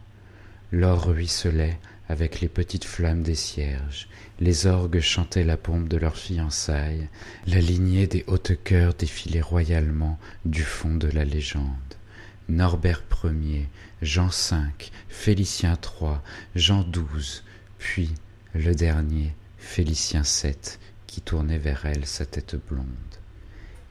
L'or 0.71 1.07
ruisselait, 1.07 1.81
avec 2.09 2.41
les 2.41 2.49
petites 2.49 2.85
flammes 2.85 3.23
des 3.23 3.35
cierges, 3.35 4.09
les 4.39 4.67
orgues 4.67 5.01
chantaient 5.01 5.45
la 5.45 5.57
pompe 5.57 5.89
de 5.89 5.97
leur 5.97 6.17
fiançailles, 6.17 7.09
la 7.47 7.61
lignée 7.61 8.07
des 8.07 8.25
hautes 8.27 8.63
cœurs 8.63 8.95
défilait 8.95 9.41
royalement 9.41 10.19
du 10.45 10.63
fond 10.63 10.95
de 10.95 11.09
la 11.09 11.25
légende. 11.25 11.67
Norbert 12.49 13.03
Ier, 13.25 13.69
Jean 14.03 14.29
V, 14.29 14.57
Félicien 15.09 15.79
III, 15.83 16.17
Jean 16.55 16.83
XII, 16.83 17.43
puis 17.79 18.11
le 18.55 18.75
dernier, 18.75 19.35
Félicien 19.59 20.23
VII, 20.23 20.55
qui 21.07 21.21
tournait 21.23 21.59
vers 21.59 21.87
elle 21.87 22.07
sa 22.07 22.27
tête 22.27 22.57
blonde. 22.69 23.12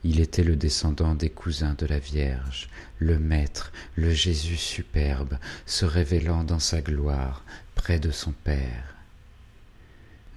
Il 0.04 0.20
était 0.20 0.42
le 0.42 0.56
descendant 0.56 1.14
des 1.14 1.30
cousins 1.30 1.74
de 1.74 1.86
la 1.86 1.98
Vierge, 1.98 2.68
le 2.98 3.18
Maître, 3.18 3.72
le 3.94 4.12
Jésus 4.12 4.56
superbe, 4.56 5.38
se 5.64 5.84
révélant 5.84 6.42
dans 6.42 6.58
sa 6.58 6.80
gloire 6.80 7.44
près 7.74 8.00
de 8.00 8.10
son 8.10 8.32
Père. 8.32 8.96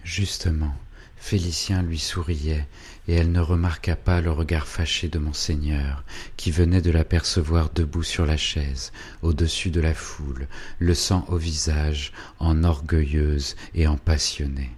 Justement, 0.03 0.75
Félicien 1.17 1.81
lui 1.81 1.97
souriait, 1.97 2.67
et 3.07 3.15
elle 3.15 3.31
ne 3.31 3.39
remarqua 3.39 3.95
pas 3.95 4.21
le 4.21 4.31
regard 4.31 4.67
fâché 4.67 5.07
de 5.07 5.17
monseigneur, 5.17 6.03
qui 6.37 6.51
venait 6.51 6.83
de 6.83 6.91
l'apercevoir 6.91 7.71
debout 7.71 8.03
sur 8.03 8.27
la 8.27 8.37
chaise, 8.37 8.91
au-dessus 9.23 9.71
de 9.71 9.81
la 9.81 9.95
foule, 9.95 10.47
le 10.77 10.93
sang 10.93 11.25
au 11.27 11.37
visage, 11.37 12.13
en 12.37 12.63
orgueilleuse 12.63 13.55
et 13.73 13.87
en 13.87 13.97
passionnée. 13.97 14.69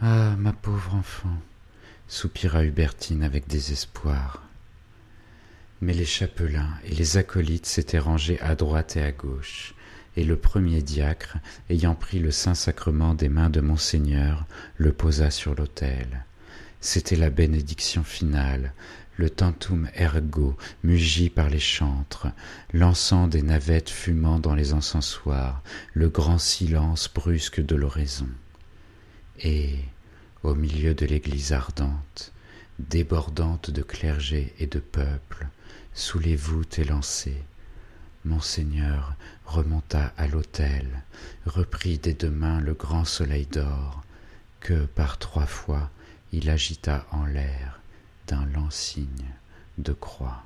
Ah, 0.00 0.36
ma 0.38 0.52
pauvre 0.52 0.94
enfant, 0.94 1.36
soupira 2.08 2.64
Hubertine 2.64 3.22
avec 3.22 3.46
désespoir. 3.46 4.42
Mais 5.80 5.92
les 5.92 6.06
chapelains 6.06 6.74
et 6.84 6.94
les 6.94 7.18
acolytes 7.18 7.66
s'étaient 7.66 7.98
rangés 7.98 8.40
à 8.40 8.54
droite 8.56 8.96
et 8.96 9.02
à 9.02 9.12
gauche, 9.12 9.74
et 10.16 10.24
le 10.24 10.36
premier 10.36 10.82
diacre, 10.82 11.36
ayant 11.70 11.94
pris 11.94 12.18
le 12.18 12.30
Saint-Sacrement 12.30 13.14
des 13.14 13.28
mains 13.28 13.50
de 13.50 13.60
Monseigneur, 13.60 14.46
le 14.76 14.92
posa 14.92 15.30
sur 15.30 15.54
l'autel. 15.54 16.24
C'était 16.80 17.16
la 17.16 17.30
bénédiction 17.30 18.02
finale, 18.02 18.72
le 19.16 19.28
tantum 19.30 19.88
ergo 19.94 20.56
mugi 20.82 21.28
par 21.28 21.50
les 21.50 21.60
chantres, 21.60 22.28
l'encens 22.72 23.28
des 23.28 23.42
navettes 23.42 23.90
fumant 23.90 24.38
dans 24.38 24.54
les 24.54 24.72
encensoirs, 24.72 25.62
le 25.92 26.08
grand 26.08 26.38
silence 26.38 27.10
brusque 27.12 27.60
de 27.60 27.76
l'oraison. 27.76 28.28
Et, 29.40 29.76
au 30.42 30.54
milieu 30.54 30.94
de 30.94 31.06
l'église 31.06 31.52
ardente, 31.52 32.32
débordante 32.78 33.70
de 33.70 33.82
clergé 33.82 34.54
et 34.58 34.66
de 34.66 34.78
peuple, 34.78 35.46
sous 35.94 36.18
les 36.18 36.36
voûtes 36.36 36.78
élancées, 36.78 37.42
Monseigneur 38.24 39.14
remonta 39.46 40.12
à 40.16 40.26
l'autel, 40.26 41.02
reprit 41.46 41.98
des 41.98 42.14
deux 42.14 42.30
mains 42.30 42.60
le 42.60 42.74
grand 42.74 43.04
soleil 43.04 43.46
d'or, 43.46 44.02
que 44.60 44.84
par 44.86 45.18
trois 45.18 45.46
fois 45.46 45.90
il 46.32 46.50
agita 46.50 47.06
en 47.10 47.24
l'air 47.24 47.80
d'un 48.26 48.44
lent 48.46 48.70
signe 48.70 49.32
de 49.78 49.92
croix. 49.92 50.44